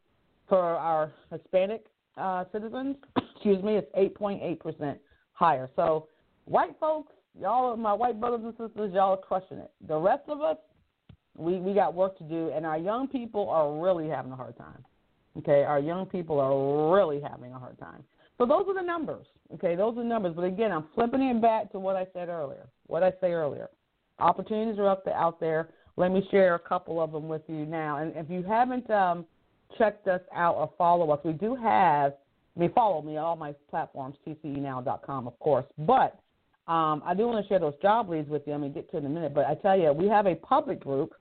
For 0.49 0.59
our 0.59 1.12
Hispanic 1.31 1.87
uh, 2.16 2.44
citizens, 2.53 2.97
excuse 3.35 3.62
me, 3.62 3.77
it's 3.77 3.92
8.8% 3.94 4.99
higher. 5.33 5.68
So, 5.77 6.09
white 6.44 6.75
folks, 6.81 7.12
y'all, 7.38 7.77
my 7.77 7.92
white 7.92 8.21
brothers 8.21 8.40
and 8.44 8.53
sisters, 8.53 8.92
y'all 8.94 9.12
are 9.12 9.16
crushing 9.16 9.59
it. 9.59 9.71
The 9.87 9.97
rest 9.97 10.23
of 10.29 10.40
us, 10.40 10.57
we, 11.37 11.57
we 11.59 11.75
got 11.75 11.94
work 11.94 12.16
to 12.18 12.25
do, 12.25 12.51
and 12.55 12.64
our 12.64 12.79
young 12.79 13.09
people 13.09 13.49
are 13.51 13.79
really 13.79 14.09
having 14.09 14.33
a 14.33 14.37
hard 14.37 14.57
time. 14.57 14.85
Okay, 15.38 15.62
our 15.62 15.79
young 15.79 16.07
people 16.07 16.40
are 16.40 16.92
really 16.94 17.21
having 17.21 17.53
a 17.53 17.59
hard 17.59 17.79
time. 17.79 18.03
So 18.38 18.47
those 18.47 18.64
are 18.68 18.75
the 18.75 18.83
numbers. 18.83 19.27
Okay, 19.55 19.77
those 19.77 19.92
are 19.97 20.03
the 20.03 20.09
numbers. 20.09 20.33
But 20.35 20.42
again, 20.42 20.73
I'm 20.73 20.87
flipping 20.94 21.23
it 21.23 21.40
back 21.42 21.71
to 21.73 21.79
what 21.79 21.97
I 21.97 22.07
said 22.12 22.29
earlier. 22.29 22.68
What 22.87 23.03
I 23.03 23.12
say 23.21 23.33
earlier. 23.33 23.68
Opportunities 24.18 24.78
are 24.78 24.88
up 24.88 25.04
there, 25.04 25.16
out 25.16 25.40
there. 25.40 25.68
Let 25.96 26.12
me 26.12 26.26
share 26.31 26.54
a 26.54 26.59
couple 26.59 27.00
of 27.00 27.12
them 27.12 27.28
with 27.28 27.42
you 27.48 27.66
now. 27.66 27.98
And 27.98 28.12
if 28.16 28.31
you 28.31 28.42
haven't 28.42 28.88
um, 28.90 29.24
checked 29.76 30.07
us 30.09 30.20
out 30.35 30.54
or 30.54 30.70
follow 30.78 31.11
us, 31.11 31.20
we 31.24 31.33
do 31.33 31.54
have. 31.54 32.14
I 32.57 32.61
mean, 32.61 32.72
follow 32.72 33.02
me 33.02 33.16
on 33.16 33.24
all 33.24 33.37
my 33.37 33.54
platforms, 33.70 34.16
tcenow.com, 34.26 35.26
of 35.26 35.38
course. 35.38 35.66
But 35.78 36.18
um, 36.66 37.02
I 37.04 37.14
do 37.16 37.26
want 37.26 37.44
to 37.44 37.48
share 37.48 37.59
those 37.59 37.74
job 37.81 38.09
leads 38.09 38.28
with 38.28 38.42
you. 38.46 38.54
I 38.54 38.59
mean, 38.59 38.72
get 38.72 38.90
to 38.90 38.96
it 38.96 39.00
in 39.00 39.07
a 39.07 39.09
minute. 39.09 39.35
But 39.35 39.46
I 39.46 39.54
tell 39.54 39.78
you, 39.78 39.92
we 39.92 40.09
have 40.09 40.26
a 40.26 40.35
public 40.35 40.81
group 40.81 41.14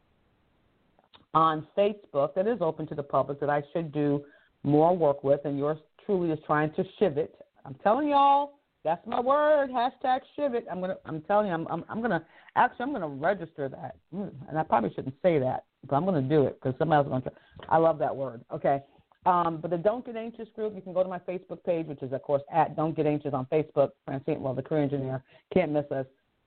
on 1.33 1.67
Facebook 1.77 2.33
that 2.35 2.47
is 2.47 2.57
open 2.61 2.87
to 2.87 2.95
the 2.95 3.03
public 3.03 3.39
that 3.39 3.49
I 3.49 3.61
should 3.73 3.91
do 3.91 4.23
more 4.63 4.95
work 4.95 5.23
with, 5.23 5.41
and 5.45 5.57
yours 5.57 5.77
truly 6.05 6.31
is 6.31 6.39
trying 6.45 6.73
to 6.73 6.83
shivet. 6.99 7.33
I'm 7.65 7.75
telling 7.83 8.09
y'all, 8.09 8.56
that's 8.87 9.05
my 9.05 9.19
word. 9.19 9.69
Hashtag 9.69 10.21
shivet. 10.37 10.63
I'm 10.71 10.79
gonna. 10.79 10.95
I'm 11.03 11.21
telling 11.23 11.47
you, 11.47 11.53
I'm. 11.53 11.67
I'm, 11.69 11.83
I'm 11.89 12.01
gonna. 12.01 12.25
Actually, 12.55 12.83
I'm 12.83 12.93
gonna 12.93 13.07
register 13.09 13.67
that, 13.67 13.97
mm, 14.15 14.31
and 14.47 14.57
I 14.57 14.63
probably 14.63 14.93
shouldn't 14.93 15.15
say 15.21 15.39
that, 15.39 15.65
but 15.89 15.97
I'm 15.97 16.05
gonna 16.05 16.21
do 16.21 16.45
it 16.45 16.57
because 16.61 16.73
somebody 16.79 16.99
else 16.99 17.07
gonna. 17.09 17.21
Try. 17.21 17.31
I 17.67 17.77
love 17.77 17.99
that 17.99 18.15
word. 18.15 18.45
Okay. 18.53 18.81
Um, 19.25 19.59
but 19.61 19.71
the 19.71 19.77
Don't 19.77 20.05
Get 20.05 20.15
Anxious 20.15 20.47
group, 20.55 20.73
you 20.73 20.81
can 20.81 20.93
go 20.93 21.03
to 21.03 21.09
my 21.09 21.19
Facebook 21.19 21.61
page, 21.65 21.85
which 21.85 22.01
is 22.01 22.13
of 22.13 22.21
course 22.21 22.41
at 22.49 22.77
Don't 22.77 22.95
Get 22.95 23.05
Anxious 23.05 23.33
on 23.33 23.45
Facebook. 23.51 23.89
Francine, 24.05 24.41
well, 24.41 24.53
the 24.53 24.61
career 24.61 24.83
engineer, 24.83 25.21
can't 25.53 25.73
miss 25.73 25.85
us. 25.91 26.05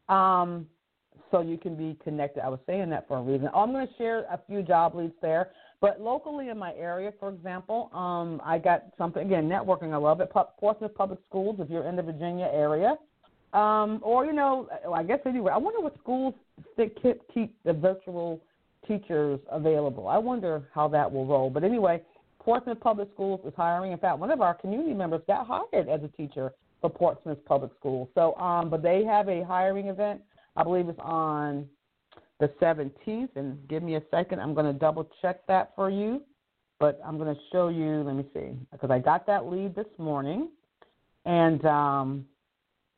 Um, 0.09 0.66
so 1.31 1.42
you 1.42 1.59
can 1.59 1.76
be 1.76 1.98
connected. 2.03 2.42
I 2.42 2.48
was 2.48 2.61
saying 2.66 2.88
that 2.88 3.07
for 3.07 3.18
a 3.18 3.22
reason. 3.22 3.50
Oh, 3.53 3.61
I'm 3.61 3.72
going 3.72 3.87
to 3.87 3.94
share 3.98 4.20
a 4.33 4.40
few 4.48 4.62
job 4.62 4.94
leads 4.94 5.12
there. 5.20 5.50
But 5.80 6.00
locally 6.00 6.50
in 6.50 6.58
my 6.58 6.74
area, 6.74 7.12
for 7.18 7.30
example, 7.30 7.90
um, 7.94 8.40
I 8.44 8.58
got 8.58 8.84
something, 8.98 9.24
again, 9.24 9.48
networking, 9.48 9.92
I 9.92 9.96
love 9.96 10.20
it. 10.20 10.30
Portsmouth 10.30 10.94
Public 10.94 11.18
Schools, 11.28 11.56
if 11.58 11.70
you're 11.70 11.88
in 11.88 11.96
the 11.96 12.02
Virginia 12.02 12.50
area. 12.52 12.96
Um, 13.52 13.98
or, 14.02 14.26
you 14.26 14.32
know, 14.32 14.68
I 14.94 15.02
guess 15.02 15.20
anywhere. 15.26 15.52
I 15.52 15.56
wonder 15.56 15.80
what 15.80 15.96
schools 15.98 16.34
that 16.76 17.00
keep, 17.02 17.20
keep 17.32 17.54
the 17.64 17.72
virtual 17.72 18.40
teachers 18.86 19.40
available. 19.50 20.06
I 20.06 20.18
wonder 20.18 20.68
how 20.74 20.86
that 20.88 21.10
will 21.10 21.26
roll. 21.26 21.50
But 21.50 21.64
anyway, 21.64 22.02
Portsmouth 22.38 22.80
Public 22.80 23.08
Schools 23.14 23.40
is 23.44 23.52
hiring. 23.56 23.92
In 23.92 23.98
fact, 23.98 24.18
one 24.18 24.30
of 24.30 24.40
our 24.40 24.54
community 24.54 24.94
members 24.94 25.22
got 25.26 25.46
hired 25.46 25.88
as 25.88 26.02
a 26.04 26.08
teacher 26.08 26.52
for 26.80 26.90
Portsmouth 26.90 27.44
Public 27.46 27.72
Schools. 27.78 28.08
So, 28.14 28.34
um, 28.36 28.70
but 28.70 28.82
they 28.82 29.04
have 29.04 29.28
a 29.28 29.44
hiring 29.44 29.88
event 29.88 30.20
I 30.56 30.62
believe 30.62 30.88
it's 30.88 30.98
on 31.00 31.66
the 32.40 32.48
17th. 32.61 33.29
And 33.37 33.57
give 33.68 33.83
me 33.83 33.96
a 33.96 34.03
second. 34.11 34.40
I'm 34.40 34.55
going 34.55 34.66
to 34.66 34.79
double 34.79 35.09
check 35.22 35.46
that 35.46 35.72
for 35.76 35.90
you. 35.90 36.22
But 36.79 37.00
I'm 37.05 37.18
going 37.18 37.35
to 37.35 37.40
show 37.53 37.68
you. 37.68 38.03
Let 38.03 38.16
me 38.16 38.24
see, 38.33 38.53
because 38.72 38.90
I 38.90 38.98
got 38.98 39.26
that 39.26 39.46
lead 39.46 39.74
this 39.74 39.87
morning, 39.98 40.48
and 41.26 41.62
um, 41.66 42.24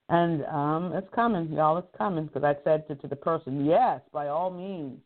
and 0.08 0.44
um, 0.44 0.92
it's 0.94 1.12
coming, 1.12 1.52
y'all. 1.52 1.78
It's 1.78 1.88
coming 1.98 2.26
because 2.26 2.44
I 2.44 2.54
said 2.62 2.86
to, 2.86 2.94
to 2.94 3.08
the 3.08 3.16
person, 3.16 3.66
yes, 3.66 4.00
by 4.12 4.28
all 4.28 4.50
means, 4.50 5.00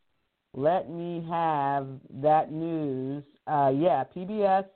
let 0.53 0.91
me 0.91 1.27
have 1.31 1.89
that 2.21 2.53
news. 2.53 3.25
Uh, 3.47 3.73
yeah, 3.75 4.05
PPS 4.15 4.67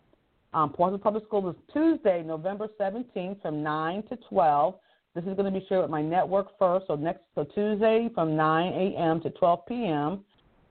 um, 0.53 0.70
Portsmouth 0.70 1.03
Public 1.03 1.25
Schools 1.27 1.55
is 1.55 1.62
Tuesday, 1.73 2.23
November 2.25 2.68
17th 2.81 3.40
from 3.40 3.62
9 3.62 4.03
to 4.09 4.16
12. 4.29 4.75
This 5.14 5.25
is 5.25 5.37
going 5.37 5.53
to 5.53 5.59
be 5.61 5.64
shared 5.68 5.83
with 5.83 5.90
my 5.90 6.03
network 6.03 6.59
first. 6.59 6.87
So 6.87 6.94
next, 6.94 7.23
so 7.35 7.44
Tuesday 7.44 8.09
from 8.14 8.37
9 8.37 8.73
a.m. 8.73 9.20
to 9.23 9.31
12 9.31 9.66
p.m. 9.66 10.25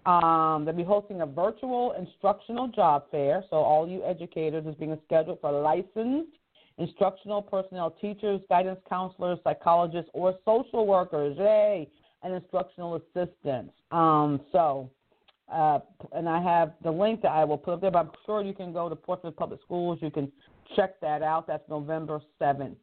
Um, 0.06 0.64
they'll 0.66 0.74
be 0.74 0.84
hosting 0.84 1.22
a 1.22 1.26
virtual 1.26 1.94
instructional 2.00 2.70
job 2.70 3.04
fair. 3.12 3.44
So 3.50 3.58
all 3.58 3.88
you 3.88 4.04
educators 4.06 4.66
is 4.66 4.76
being 4.76 4.98
scheduled 5.06 5.42
for 5.42 5.52
licensed 5.52 6.32
instructional 6.80 7.42
personnel, 7.42 7.92
teachers, 8.02 8.40
guidance 8.50 8.80
counselors, 8.88 9.38
psychologists, 9.44 10.10
or 10.14 10.34
social 10.46 10.88
workers. 10.88 11.38
Yay! 11.38 11.88
And 12.24 12.34
instructional 12.34 12.96
assistants. 12.96 13.74
Um, 13.92 14.42
so, 14.52 14.90
uh, 15.54 15.80
and 16.14 16.28
I 16.28 16.42
have 16.42 16.74
the 16.84 16.92
link 16.92 17.22
that 17.22 17.32
I 17.32 17.46
will 17.46 17.58
put 17.58 17.76
up 17.76 17.82
there. 17.82 17.92
But 17.92 18.00
I'm 18.00 18.12
sure 18.26 18.42
you 18.42 18.54
can 18.54 18.74
go 18.74 18.90
to 18.90 18.96
Portsmouth 18.96 19.36
Public 19.36 19.62
Schools. 19.62 20.00
You 20.02 20.12
can 20.12 20.32
check 20.76 21.00
that 21.02 21.22
out. 21.22 21.48
That's 21.48 21.68
November 21.70 22.22
17th. 22.42 22.76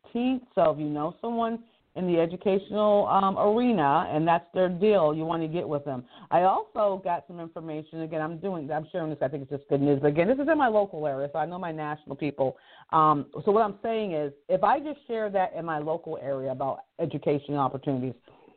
So 0.54 0.70
if 0.70 0.78
you 0.78 0.88
know 0.88 1.14
someone 1.20 1.58
in 1.96 2.06
the 2.06 2.20
educational 2.20 3.06
um, 3.06 3.38
arena 3.38 4.06
and 4.10 4.28
that's 4.28 4.44
their 4.52 4.68
deal, 4.68 5.14
you 5.14 5.24
want 5.24 5.42
to 5.42 5.48
get 5.48 5.66
with 5.66 5.84
them. 5.84 6.04
I 6.30 6.42
also 6.42 7.00
got 7.02 7.24
some 7.26 7.40
information. 7.40 8.02
Again, 8.02 8.20
I'm 8.20 8.38
doing, 8.38 8.70
I'm 8.70 8.86
sharing 8.92 9.10
this. 9.10 9.18
I 9.22 9.28
think 9.28 9.44
it's 9.44 9.50
just 9.50 9.68
good 9.68 9.80
news. 9.80 9.98
But 10.00 10.08
again, 10.08 10.28
this 10.28 10.38
is 10.38 10.48
in 10.50 10.58
my 10.58 10.68
local 10.68 11.06
area, 11.06 11.28
so 11.32 11.38
I 11.38 11.46
know 11.46 11.58
my 11.58 11.72
national 11.72 12.16
people. 12.16 12.56
Um, 12.92 13.26
so 13.44 13.50
what 13.50 13.62
I'm 13.62 13.76
saying 13.82 14.12
is, 14.12 14.32
if 14.48 14.62
I 14.62 14.78
just 14.78 14.98
share 15.06 15.30
that 15.30 15.54
in 15.56 15.64
my 15.64 15.78
local 15.78 16.18
area 16.22 16.52
about 16.52 16.80
education 17.00 17.54
opportunities, 17.54 18.14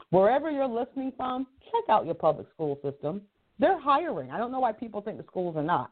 wherever 0.10 0.52
you're 0.52 0.68
listening 0.68 1.14
from, 1.16 1.48
check 1.66 1.90
out 1.90 2.06
your 2.06 2.16
public 2.16 2.48
school 2.54 2.78
system. 2.84 3.22
They're 3.58 3.80
hiring. 3.80 4.32
I 4.32 4.38
don't 4.38 4.52
know 4.52 4.60
why 4.60 4.72
people 4.74 5.02
think 5.02 5.18
the 5.18 5.24
schools 5.24 5.56
are 5.56 5.64
not. 5.64 5.92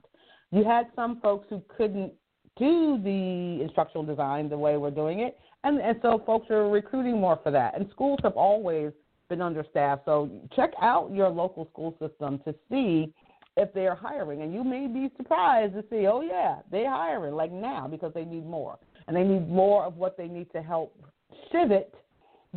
You 0.52 0.64
had 0.64 0.88
some 0.96 1.20
folks 1.22 1.48
who 1.50 1.62
couldn't 1.76 2.14
do 2.60 3.00
the 3.04 3.62
instructional 3.62 4.04
design 4.04 4.50
the 4.50 4.58
way 4.58 4.78
we're 4.78 4.92
doing 4.92 5.20
it. 5.20 5.38
And, 5.64 5.80
and 5.80 5.98
so 6.02 6.22
folks 6.26 6.50
are 6.50 6.70
recruiting 6.70 7.20
more 7.20 7.40
for 7.44 7.52
that. 7.52 7.76
And 7.78 7.90
schools 7.92 8.20
have 8.24 8.34
always 8.34 8.92
been 9.30 9.42
understaffed. 9.42 10.06
So 10.06 10.30
check 10.56 10.72
out 10.82 11.12
your 11.14 11.30
local 11.30 11.68
school 11.72 11.96
system 12.00 12.40
to 12.46 12.54
see 12.70 13.14
if 13.58 13.74
they're 13.74 13.96
hiring. 13.96 14.44
And 14.44 14.54
you 14.54 14.64
may 14.64 14.88
be 14.88 15.12
surprised 15.18 15.74
to 15.74 15.84
see, 15.90 16.08
oh, 16.08 16.22
yeah, 16.22 16.60
they're 16.72 16.90
hiring 16.90 17.34
like 17.34 17.52
now 17.52 17.88
because 17.88 18.14
they 18.14 18.24
need 18.24 18.46
more. 18.46 18.78
And 19.08 19.16
they 19.16 19.24
need 19.24 19.50
more 19.50 19.86
of 19.86 19.98
what 19.98 20.18
they 20.18 20.28
need 20.28 20.52
to 20.52 20.62
help 20.62 20.96
pivot 21.52 21.94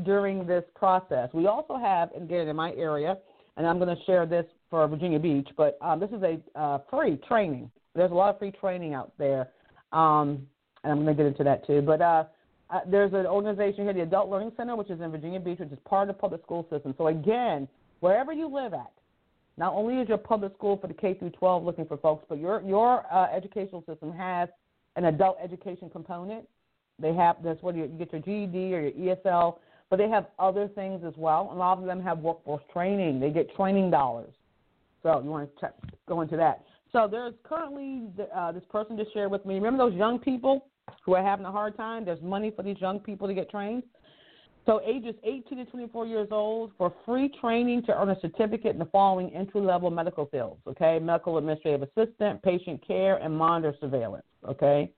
during 0.05 0.47
this 0.47 0.65
process. 0.75 1.31
We 1.33 1.47
also 1.47 1.77
have, 1.77 2.11
and 2.15 2.25
again, 2.25 2.49
in 2.49 2.57
my 2.57 2.73
area, 2.73 3.17
and 3.57 3.67
I'm 3.67 3.79
going 3.79 3.95
to 3.95 4.05
share 4.05 4.27
this 4.27 4.47
for 4.69 4.87
Virginia 4.87 5.19
Beach, 5.19 5.49
but 5.57 5.77
um, 5.83 6.01
this 6.01 6.11
is 6.11 6.23
a 6.23 6.39
uh, 6.59 6.79
free 6.91 7.19
training. 7.29 7.71
There's 7.95 8.11
a 8.11 8.15
lot 8.15 8.31
of 8.31 8.39
free 8.39 8.53
training 8.53 8.95
out 8.95 9.13
there 9.19 9.49
um, 9.93 10.47
and 10.83 10.93
I'm 10.93 11.05
going 11.05 11.15
to 11.17 11.23
get 11.23 11.27
into 11.27 11.45
that 11.45 11.67
too. 11.67 11.83
But 11.83 12.01
uh, 12.01 12.25
uh, 12.71 12.81
there's 12.87 13.13
an 13.13 13.27
organization 13.27 13.85
here, 13.85 13.93
the 13.93 14.03
Adult 14.03 14.31
Learning 14.31 14.53
Center, 14.57 14.77
which 14.77 14.91
is 14.91 15.01
in 15.01 15.11
Virginia 15.11 15.41
Beach, 15.41 15.59
which 15.59 15.71
is 15.71 15.79
part 15.85 16.09
of 16.09 16.17
the 16.17 16.21
public 16.21 16.43
school 16.43 16.67
system. 16.71 16.95
So 16.97 17.09
again, 17.09 17.69
wherever 18.01 18.33
you 18.33 18.49
live 18.53 18.75
at, 18.75 18.93
not 19.57 19.75
only 19.75 20.01
is 20.01 20.09
your 20.09 20.19
public 20.19 20.55
school 20.55 20.79
for 20.79 20.87
the 20.87 20.95
K 20.95 21.15
through 21.15 21.31
12 21.31 21.65
looking 21.65 21.85
for 21.85 21.97
folks, 21.99 22.25
but 22.29 22.39
your 22.39 22.63
your 22.63 23.05
uh, 23.13 23.27
educational 23.35 23.85
system 23.87 24.13
has 24.13 24.49
an 24.97 25.07
adult 25.07 25.37
education 25.43 25.91
component. 25.91 26.47
They 26.99 27.13
have 27.15 27.37
that's 27.43 27.63
where 27.63 27.75
you, 27.75 27.87
get 27.87 28.13
your 28.13 28.23
GED 28.23 28.75
or 28.75 28.89
your 28.89 29.17
ESL, 29.17 29.59
but 29.91 29.99
they 29.99 30.09
have 30.09 30.27
other 30.39 30.69
things 30.69 31.03
as 31.05 31.15
well. 31.17 31.51
A 31.53 31.55
lot 31.55 31.79
of 31.79 31.85
them 31.85 32.01
have 32.03 32.19
workforce 32.19 32.63
training. 32.73 33.21
They 33.21 33.31
get 33.31 33.55
training 33.55 33.91
dollars. 33.91 34.33
So 35.03 35.21
you 35.23 35.31
want 35.31 35.55
to 35.55 35.61
check, 35.61 35.75
go 36.07 36.21
into 36.21 36.37
that. 36.37 36.65
So 36.93 37.09
there's 37.11 37.35
currently 37.45 38.09
uh, 38.35 38.53
this 38.53 38.65
person 38.71 38.97
just 38.97 39.13
shared 39.13 39.31
with 39.31 39.45
me. 39.47 39.55
Remember 39.55 39.89
those 39.89 39.97
young 39.97 40.19
people 40.19 40.67
who 41.05 41.15
are 41.15 41.23
having 41.23 41.47
a 41.47 41.53
hard 41.53 41.77
time? 41.77 42.05
There's 42.05 42.21
money 42.21 42.53
for 42.55 42.63
these 42.63 42.81
young 42.81 42.99
people 42.99 43.29
to 43.29 43.35
get 43.35 43.51
trained. 43.51 43.85
So 44.67 44.81
ages 44.85 45.15
18 45.25 45.59
to 45.59 45.65
24 45.65 46.07
years 46.07 46.29
old 46.31 46.73
for 46.77 46.93
free 47.07 47.31
training 47.41 47.85
to 47.85 47.99
earn 47.99 48.11
a 48.11 48.21
certificate 48.21 48.73
in 48.73 48.79
the 48.79 48.87
following 48.87 49.35
entry-level 49.35 49.91
medical 49.91 50.27
fields. 50.27 50.61
Okay, 50.67 50.99
medical 50.99 51.39
administrative 51.39 51.89
assistant, 51.89 52.43
patient 52.43 52.87
care, 52.87 53.17
and 53.17 53.37
monitor 53.37 53.75
surveillance. 53.81 54.27
Okay. 54.47 54.93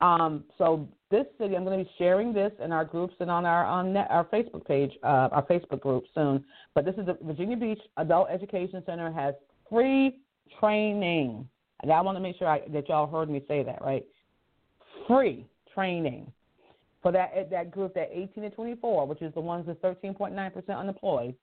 Um, 0.00 0.44
so 0.58 0.88
this 1.10 1.26
city, 1.38 1.56
I'm 1.56 1.64
going 1.64 1.78
to 1.78 1.84
be 1.84 1.90
sharing 1.98 2.32
this 2.32 2.52
in 2.62 2.72
our 2.72 2.84
groups 2.84 3.14
and 3.20 3.30
on 3.30 3.44
our 3.46 3.64
on 3.64 3.92
net, 3.92 4.08
our 4.10 4.24
Facebook 4.24 4.66
page, 4.66 4.92
uh, 5.02 5.28
our 5.32 5.46
Facebook 5.46 5.80
group 5.80 6.04
soon. 6.14 6.44
But 6.74 6.84
this 6.84 6.94
is 6.96 7.06
the 7.06 7.16
Virginia 7.22 7.56
Beach 7.56 7.80
Adult 7.98 8.28
Education 8.30 8.82
Center 8.86 9.12
has 9.12 9.34
free 9.70 10.18
training. 10.60 11.48
And 11.82 11.92
I 11.92 12.00
want 12.00 12.16
to 12.16 12.20
make 12.20 12.38
sure 12.38 12.48
I, 12.48 12.62
that 12.72 12.88
y'all 12.88 13.06
heard 13.06 13.28
me 13.28 13.42
say 13.48 13.62
that 13.62 13.82
right. 13.82 14.04
Free 15.06 15.46
training 15.74 16.32
for 17.02 17.12
that 17.12 17.50
that 17.50 17.70
group 17.70 17.94
that 17.94 18.10
18 18.12 18.44
to 18.44 18.50
24, 18.50 19.06
which 19.06 19.22
is 19.22 19.32
the 19.34 19.40
ones 19.40 19.66
that's 19.66 19.80
13.9% 19.80 20.78
unemployed. 20.78 21.34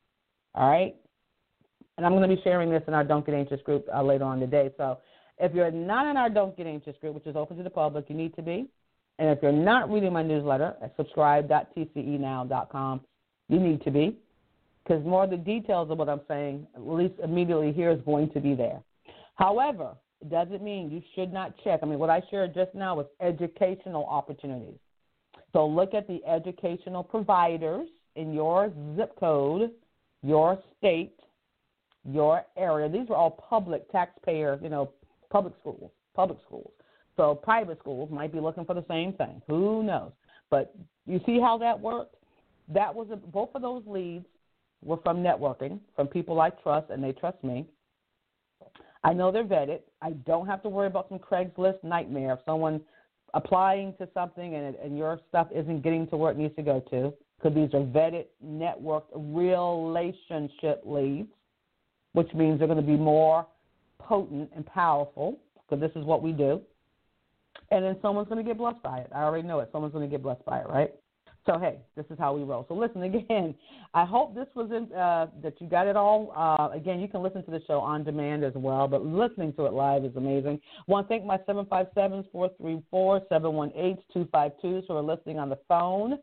All 0.55 0.69
right, 0.69 0.95
and 1.97 2.05
I'm 2.05 2.13
going 2.13 2.27
to 2.27 2.35
be 2.35 2.41
sharing 2.41 2.69
this 2.69 2.83
in 2.87 2.93
our 2.93 3.03
Don't 3.03 3.25
Get 3.25 3.35
Anxious 3.35 3.61
group 3.61 3.85
uh, 3.93 4.01
later 4.01 4.23
on 4.23 4.39
today. 4.39 4.71
So 4.77 4.99
if 5.37 5.53
you're 5.53 5.69
not 5.71 6.07
in 6.07 6.15
our 6.17 6.29
Don't 6.29 6.57
Get 6.57 6.67
Anxious 6.67 6.95
group, 6.99 7.15
which 7.15 7.27
is 7.27 7.35
open 7.35 7.57
to 7.57 7.63
the 7.63 7.69
public, 7.69 8.05
you 8.09 8.15
need 8.15 8.33
to 8.35 8.41
be. 8.41 8.67
And 9.19 9.29
if 9.29 9.39
you're 9.43 9.51
not 9.51 9.91
reading 9.91 10.13
my 10.13 10.23
newsletter 10.23 10.75
at 10.81 10.95
subscribe.tcenow.com, 10.97 13.01
you 13.49 13.59
need 13.59 13.83
to 13.83 13.91
be, 13.91 14.17
because 14.83 15.05
more 15.05 15.25
of 15.25 15.29
the 15.29 15.37
details 15.37 15.91
of 15.91 15.99
what 15.99 16.09
I'm 16.09 16.21
saying, 16.27 16.65
at 16.75 16.87
least 16.87 17.13
immediately 17.23 17.71
here, 17.71 17.91
is 17.91 18.01
going 18.03 18.31
to 18.31 18.39
be 18.39 18.55
there. 18.55 18.81
However, 19.41 19.95
it 20.21 20.29
doesn't 20.29 20.61
mean 20.61 20.91
you 20.91 21.01
should 21.15 21.33
not 21.33 21.55
check. 21.63 21.79
I 21.81 21.87
mean, 21.87 21.97
what 21.97 22.11
I 22.11 22.21
shared 22.29 22.53
just 22.53 22.75
now 22.75 22.95
was 22.95 23.07
educational 23.19 24.05
opportunities. 24.05 24.77
So 25.51 25.65
look 25.65 25.95
at 25.95 26.07
the 26.07 26.23
educational 26.27 27.03
providers 27.03 27.87
in 28.15 28.33
your 28.33 28.71
zip 28.95 29.19
code, 29.19 29.71
your 30.21 30.61
state, 30.77 31.15
your 32.05 32.43
area. 32.55 32.87
These 32.87 33.09
are 33.09 33.15
all 33.15 33.31
public 33.31 33.91
taxpayer, 33.91 34.59
you 34.61 34.69
know, 34.69 34.91
public 35.31 35.53
schools, 35.59 35.89
public 36.15 36.37
schools. 36.45 36.71
So 37.17 37.33
private 37.33 37.79
schools 37.79 38.11
might 38.11 38.31
be 38.31 38.39
looking 38.39 38.65
for 38.65 38.75
the 38.75 38.85
same 38.87 39.13
thing. 39.13 39.41
Who 39.47 39.81
knows? 39.81 40.11
But 40.51 40.75
you 41.07 41.19
see 41.25 41.39
how 41.39 41.57
that 41.57 41.79
worked? 41.79 42.15
That 42.69 42.93
was 42.93 43.07
a, 43.11 43.15
both 43.15 43.49
of 43.55 43.63
those 43.63 43.81
leads 43.87 44.25
were 44.83 44.97
from 44.97 45.23
networking, 45.23 45.79
from 45.95 46.07
people 46.07 46.39
I 46.39 46.51
trust 46.51 46.91
and 46.91 47.03
they 47.03 47.13
trust 47.13 47.43
me. 47.43 47.65
I 49.03 49.13
know 49.13 49.31
they're 49.31 49.43
vetted. 49.43 49.79
I 50.01 50.11
don't 50.11 50.45
have 50.47 50.61
to 50.63 50.69
worry 50.69 50.87
about 50.87 51.09
some 51.09 51.19
Craigslist 51.19 51.83
nightmare 51.83 52.33
of 52.33 52.39
someone 52.45 52.81
applying 53.33 53.93
to 53.97 54.07
something 54.13 54.55
and, 54.55 54.75
and 54.75 54.97
your 54.97 55.19
stuff 55.29 55.47
isn't 55.55 55.81
getting 55.81 56.07
to 56.07 56.17
where 56.17 56.31
it 56.31 56.37
needs 56.37 56.55
to 56.55 56.61
go 56.61 56.81
to, 56.91 57.13
because 57.37 57.55
these 57.55 57.73
are 57.73 57.83
vetted, 57.83 58.25
networked, 58.45 59.05
relationship 59.15 60.83
leads, 60.85 61.29
which 62.13 62.31
means 62.33 62.59
they're 62.59 62.67
going 62.67 62.79
to 62.79 62.85
be 62.85 62.97
more 62.97 63.47
potent 63.99 64.51
and 64.55 64.65
powerful, 64.65 65.39
because 65.55 65.81
this 65.81 65.91
is 65.99 66.05
what 66.05 66.21
we 66.21 66.31
do. 66.31 66.61
And 67.71 67.83
then 67.85 67.97
someone's 68.01 68.27
going 68.27 68.43
to 68.43 68.47
get 68.47 68.57
blessed 68.57 68.83
by 68.83 68.97
it. 68.97 69.09
I 69.15 69.23
already 69.23 69.47
know 69.47 69.59
it. 69.59 69.69
Someone's 69.71 69.93
going 69.93 70.07
to 70.07 70.13
get 70.13 70.21
blessed 70.21 70.43
by 70.45 70.59
it, 70.59 70.67
right? 70.67 70.93
So 71.45 71.57
hey, 71.57 71.79
this 71.95 72.05
is 72.11 72.19
how 72.19 72.33
we 72.35 72.43
roll. 72.43 72.65
So 72.67 72.75
listen 72.75 73.01
again. 73.11 73.55
I 73.93 74.05
hope 74.05 74.35
this 74.35 74.47
was 74.55 74.71
in, 74.71 74.93
uh, 74.95 75.27
that 75.41 75.59
you 75.59 75.67
got 75.67 75.87
it 75.87 75.95
all. 75.95 76.31
Uh, 76.35 76.69
again, 76.75 76.99
you 76.99 77.07
can 77.07 77.23
listen 77.23 77.43
to 77.45 77.51
the 77.51 77.61
show 77.67 77.79
on 77.79 78.03
demand 78.03 78.43
as 78.43 78.53
well, 78.55 78.87
but 78.87 79.05
listening 79.05 79.53
to 79.53 79.65
it 79.65 79.73
live 79.73 80.05
is 80.05 80.15
amazing. 80.15 80.59
Want 80.87 81.07
to 81.07 81.13
thank 81.13 81.25
my 81.25 81.37
757-434-718-252 82.93 84.87
who 84.87 84.93
are 84.95 85.01
listening 85.01 85.39
on 85.39 85.49
the 85.49 85.59
phone. 85.67 86.13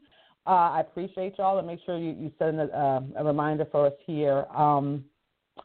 Uh, 0.46 0.50
I 0.50 0.81
appreciate 0.81 1.35
y'all, 1.37 1.59
and 1.59 1.66
make 1.66 1.81
sure 1.85 1.98
you, 1.98 2.12
you 2.12 2.33
send 2.38 2.59
a, 2.61 2.64
uh, 2.74 3.00
a 3.16 3.24
reminder 3.24 3.66
for 3.70 3.87
us 3.87 3.92
here. 4.07 4.46
Um, 4.54 5.04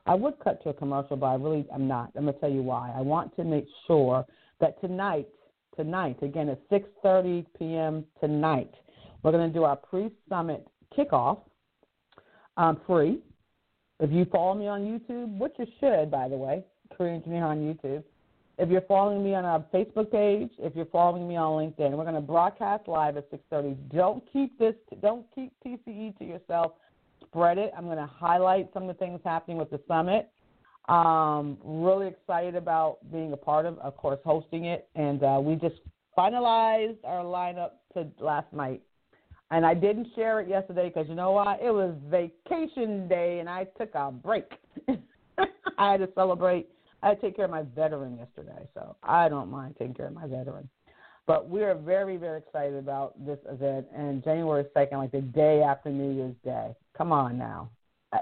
I 0.05 0.15
would 0.15 0.39
cut 0.43 0.61
to 0.63 0.69
a 0.69 0.73
commercial, 0.73 1.15
but 1.15 1.27
I 1.27 1.35
really 1.35 1.65
am 1.73 1.87
not. 1.87 2.11
I'm 2.17 2.25
to 2.25 2.33
tell 2.33 2.51
you 2.51 2.63
why. 2.63 2.91
I 2.93 3.01
want 3.01 3.33
to 3.37 3.43
make 3.45 3.67
sure 3.87 4.25
that 4.59 4.81
tonight, 4.81 5.29
tonight, 5.77 6.21
again 6.21 6.49
at 6.49 6.59
6:30 6.69 7.45
p.m. 7.57 8.03
tonight 8.19 8.73
we're 9.23 9.31
going 9.31 9.51
to 9.51 9.53
do 9.53 9.63
our 9.63 9.75
pre 9.75 10.11
summit 10.29 10.67
kickoff 10.97 11.39
um, 12.57 12.79
free. 12.85 13.19
If 13.99 14.11
you 14.11 14.25
follow 14.25 14.53
me 14.53 14.67
on 14.67 14.81
YouTube, 14.81 15.37
which 15.37 15.53
you 15.57 15.65
should, 15.79 16.11
by 16.11 16.27
the 16.27 16.35
way, 16.35 16.63
Career 16.95 17.13
Engineer 17.13 17.45
on 17.45 17.59
YouTube. 17.59 18.03
If 18.59 18.69
you're 18.69 18.81
following 18.81 19.23
me 19.23 19.33
on 19.33 19.45
our 19.45 19.65
Facebook 19.73 20.11
page, 20.11 20.51
if 20.59 20.75
you're 20.75 20.85
following 20.85 21.27
me 21.27 21.35
on 21.35 21.53
LinkedIn, 21.53 21.91
we're 21.91 22.03
going 22.03 22.13
to 22.13 22.21
broadcast 22.21 22.87
live 22.87 23.17
at 23.17 23.31
6:30. 23.31 23.75
Don't 23.91 24.23
keep 24.31 24.57
this, 24.59 24.75
don't 25.01 25.25
keep 25.33 25.51
TCE 25.65 26.17
to 26.19 26.23
yourself. 26.23 26.73
Spread 27.21 27.57
it. 27.57 27.71
I'm 27.75 27.85
going 27.85 27.97
to 27.97 28.05
highlight 28.05 28.69
some 28.73 28.83
of 28.83 28.87
the 28.89 28.93
things 28.93 29.19
happening 29.23 29.57
with 29.57 29.71
the 29.71 29.79
summit. 29.87 30.29
Um, 30.87 31.57
really 31.63 32.07
excited 32.07 32.55
about 32.55 32.97
being 33.11 33.33
a 33.33 33.37
part 33.37 33.65
of, 33.65 33.79
of 33.79 33.95
course, 33.97 34.19
hosting 34.23 34.65
it, 34.65 34.87
and 34.95 35.23
uh, 35.23 35.39
we 35.41 35.55
just 35.55 35.77
finalized 36.15 36.97
our 37.05 37.23
lineup 37.23 37.71
to 37.93 38.07
last 38.19 38.51
night. 38.53 38.81
And 39.53 39.67
I 39.67 39.75
didn't 39.75 40.07
share 40.15 40.39
it 40.39 40.49
yesterday 40.49 40.87
because 40.87 41.07
you 41.07 41.13
know 41.13 41.33
why? 41.33 41.59
It 41.61 41.69
was 41.69 41.93
vacation 42.09 43.07
day 43.07 43.37
and 43.39 43.47
I 43.47 43.65
took 43.77 43.93
a 43.93 44.11
break. 44.11 44.49
I 45.77 45.91
had 45.91 45.99
to 45.99 46.09
celebrate. 46.15 46.69
I 47.03 47.09
had 47.09 47.21
to 47.21 47.27
take 47.27 47.35
care 47.35 47.45
of 47.45 47.51
my 47.51 47.61
veteran 47.75 48.17
yesterday, 48.17 48.67
so 48.73 48.95
I 49.03 49.29
don't 49.29 49.51
mind 49.51 49.75
taking 49.77 49.93
care 49.93 50.07
of 50.07 50.13
my 50.13 50.25
veteran. 50.25 50.67
But 51.27 51.51
we 51.51 51.61
are 51.61 51.75
very, 51.75 52.17
very 52.17 52.39
excited 52.39 52.73
about 52.73 53.13
this 53.23 53.37
event. 53.47 53.85
And 53.95 54.23
January 54.23 54.65
2nd, 54.75 54.93
like 54.93 55.11
the 55.11 55.21
day 55.21 55.61
after 55.61 55.91
New 55.91 56.15
Year's 56.15 56.35
Day. 56.43 56.75
Come 56.97 57.11
on 57.11 57.37
now. 57.37 57.69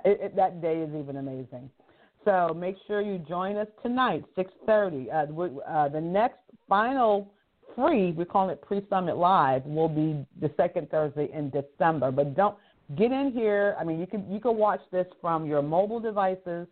It, 0.03 0.19
it, 0.21 0.35
that 0.35 0.61
day 0.61 0.81
is 0.81 0.89
even 0.89 1.15
amazing. 1.15 1.69
So 2.25 2.53
make 2.53 2.75
sure 2.87 2.99
you 2.99 3.19
join 3.19 3.55
us 3.55 3.67
tonight, 3.81 4.25
6.30. 4.37 5.07
Uh, 5.07 5.61
uh, 5.61 5.87
the 5.87 6.01
next 6.01 6.39
final 6.67 7.31
free, 7.75 8.11
we're 8.11 8.25
calling 8.25 8.51
it 8.51 8.61
Pre 8.61 8.85
Summit 8.89 9.17
Live, 9.17 9.65
will 9.65 9.89
be 9.89 10.25
the 10.39 10.51
second 10.57 10.89
Thursday 10.89 11.29
in 11.33 11.49
December. 11.49 12.11
But 12.11 12.35
don't 12.35 12.55
get 12.97 13.11
in 13.11 13.31
here. 13.31 13.75
I 13.79 13.83
mean, 13.83 13.99
you 13.99 14.07
can 14.07 14.29
you 14.31 14.39
can 14.39 14.55
watch 14.57 14.81
this 14.91 15.07
from 15.21 15.45
your 15.45 15.61
mobile 15.61 15.99
devices 15.99 16.67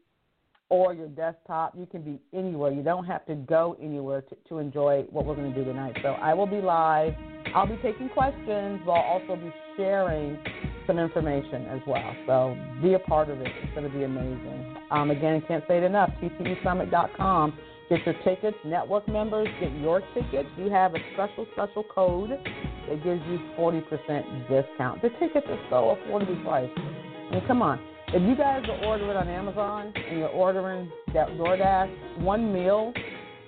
or 0.70 0.94
your 0.94 1.08
desktop. 1.08 1.74
You 1.78 1.86
can 1.86 2.02
be 2.02 2.20
anywhere. 2.38 2.72
You 2.72 2.84
don't 2.84 3.06
have 3.06 3.26
to 3.26 3.36
go 3.36 3.76
anywhere 3.82 4.22
to, 4.22 4.38
to 4.50 4.58
enjoy 4.60 5.04
what 5.10 5.26
we're 5.26 5.36
going 5.36 5.54
to 5.54 5.58
do 5.58 5.66
tonight. 5.66 5.98
So 6.02 6.10
I 6.10 6.34
will 6.34 6.48
be 6.48 6.62
live. 6.62 7.14
I'll 7.56 7.68
be 7.68 7.78
taking 7.82 8.10
questions, 8.10 8.82
but 8.86 8.92
I'll 8.92 9.22
also 9.22 9.36
be 9.36 9.52
sharing 9.76 10.38
some 10.86 11.00
information 11.00 11.66
as 11.66 11.82
well. 11.88 12.16
So 12.28 12.58
be 12.82 12.94
a 12.94 13.00
part 13.00 13.30
of 13.30 13.40
it. 13.42 13.48
It's 13.64 13.74
going 13.74 13.90
to 13.90 13.96
be 13.96 14.04
amazing. 14.04 14.76
Um, 14.92 15.12
again, 15.12 15.42
can't 15.48 15.64
say 15.68 15.78
it 15.78 15.84
enough. 15.84 16.12
TCEsummit.com 16.22 17.58
Get 17.90 18.06
your 18.06 18.16
tickets. 18.24 18.58
Network 18.64 19.08
members, 19.08 19.48
get 19.60 19.72
your 19.74 20.02
tickets. 20.14 20.48
You 20.58 20.70
have 20.70 20.94
a 20.94 21.00
special, 21.14 21.48
special 21.54 21.84
code 21.84 22.30
that 22.30 23.04
gives 23.04 23.22
you 23.28 23.40
40% 23.58 24.48
discount. 24.48 25.02
The 25.02 25.10
tickets 25.20 25.48
are 25.50 25.60
so 25.72 25.98
affordably 25.98 26.44
priced. 26.44 26.78
I 26.78 27.32
mean, 27.32 27.44
come 27.48 27.64
on. 27.64 27.80
If 28.10 28.22
you 28.22 28.36
guys 28.36 28.64
are 28.70 28.86
ordering 28.86 29.18
on 29.18 29.28
Amazon 29.28 29.94
and 29.96 30.20
you're 30.20 30.30
ordering 30.30 30.92
that 31.14 31.30
DoorDash, 31.30 32.22
one 32.22 32.54
meal 32.54 32.94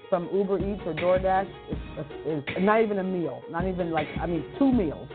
from 0.10 0.28
Uber 0.34 0.60
Eats 0.60 0.82
or 0.86 0.94
DoorDash 0.94 1.50
is, 1.70 2.44
is 2.44 2.44
not 2.60 2.82
even 2.82 3.00
a 3.00 3.04
meal. 3.04 3.44
Not 3.50 3.68
even 3.68 3.92
like, 3.92 4.08
I 4.20 4.26
mean, 4.26 4.44
two 4.58 4.72
meals 4.72 5.08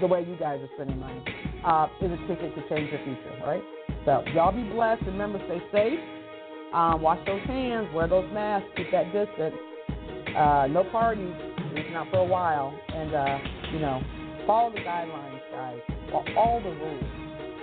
the 0.00 0.06
way 0.06 0.20
you 0.20 0.36
guys 0.36 0.60
are 0.60 0.68
spending 0.74 0.98
money 0.98 1.22
uh, 1.64 1.88
is 2.00 2.10
a 2.10 2.16
ticket 2.26 2.54
to 2.54 2.68
change 2.68 2.90
your 2.90 3.02
future, 3.04 3.46
right? 3.46 3.62
So 4.04 4.24
y'all 4.32 4.52
be 4.52 4.62
blessed. 4.70 5.02
Remember, 5.06 5.40
stay 5.46 5.60
safe. 5.72 6.19
Um, 6.72 7.02
wash 7.02 7.24
those 7.26 7.42
hands, 7.42 7.88
wear 7.94 8.06
those 8.06 8.30
masks, 8.32 8.68
keep 8.76 8.90
that 8.92 9.12
distance. 9.12 9.56
Uh, 10.36 10.68
no 10.70 10.84
parties, 10.92 11.34
at 11.58 11.74
least 11.74 11.90
not 11.92 12.08
for 12.10 12.18
a 12.18 12.24
while. 12.24 12.72
And, 12.88 13.14
uh, 13.14 13.38
you 13.72 13.80
know, 13.80 14.00
follow 14.46 14.70
the 14.70 14.78
guidelines, 14.78 15.40
guys. 15.50 15.78
All 16.36 16.60
the 16.62 16.70
rules. 16.70 17.04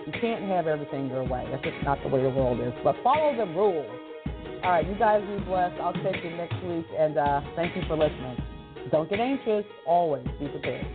You 0.06 0.14
can't 0.22 0.44
have 0.46 0.68
everything 0.68 1.08
your 1.10 1.24
way. 1.24 1.48
That's 1.52 1.64
just 1.64 1.84
not 1.84 2.02
the 2.04 2.10
way 2.10 2.24
the 2.24 2.30
world 2.30 2.60
is. 2.60 2.74
But 2.84 2.96
follow 3.04 3.36
the 3.36 3.46
rules. 3.54 3.90
All 4.64 4.72
right, 4.72 4.88
you 4.88 4.96
guys 4.96 5.22
be 5.22 5.44
blessed. 5.44 5.80
I'll 5.82 5.94
take 5.94 6.24
you 6.24 6.32
next 6.32 6.62
week. 6.64 6.86
And 6.98 7.18
uh, 7.18 7.42
thank 7.56 7.76
you 7.76 7.84
for 7.88 7.98
listening. 7.98 8.38
Don't 8.92 9.10
get 9.10 9.20
anxious. 9.20 9.66
Always 9.86 10.26
be 10.40 10.48
prepared. 10.48 10.86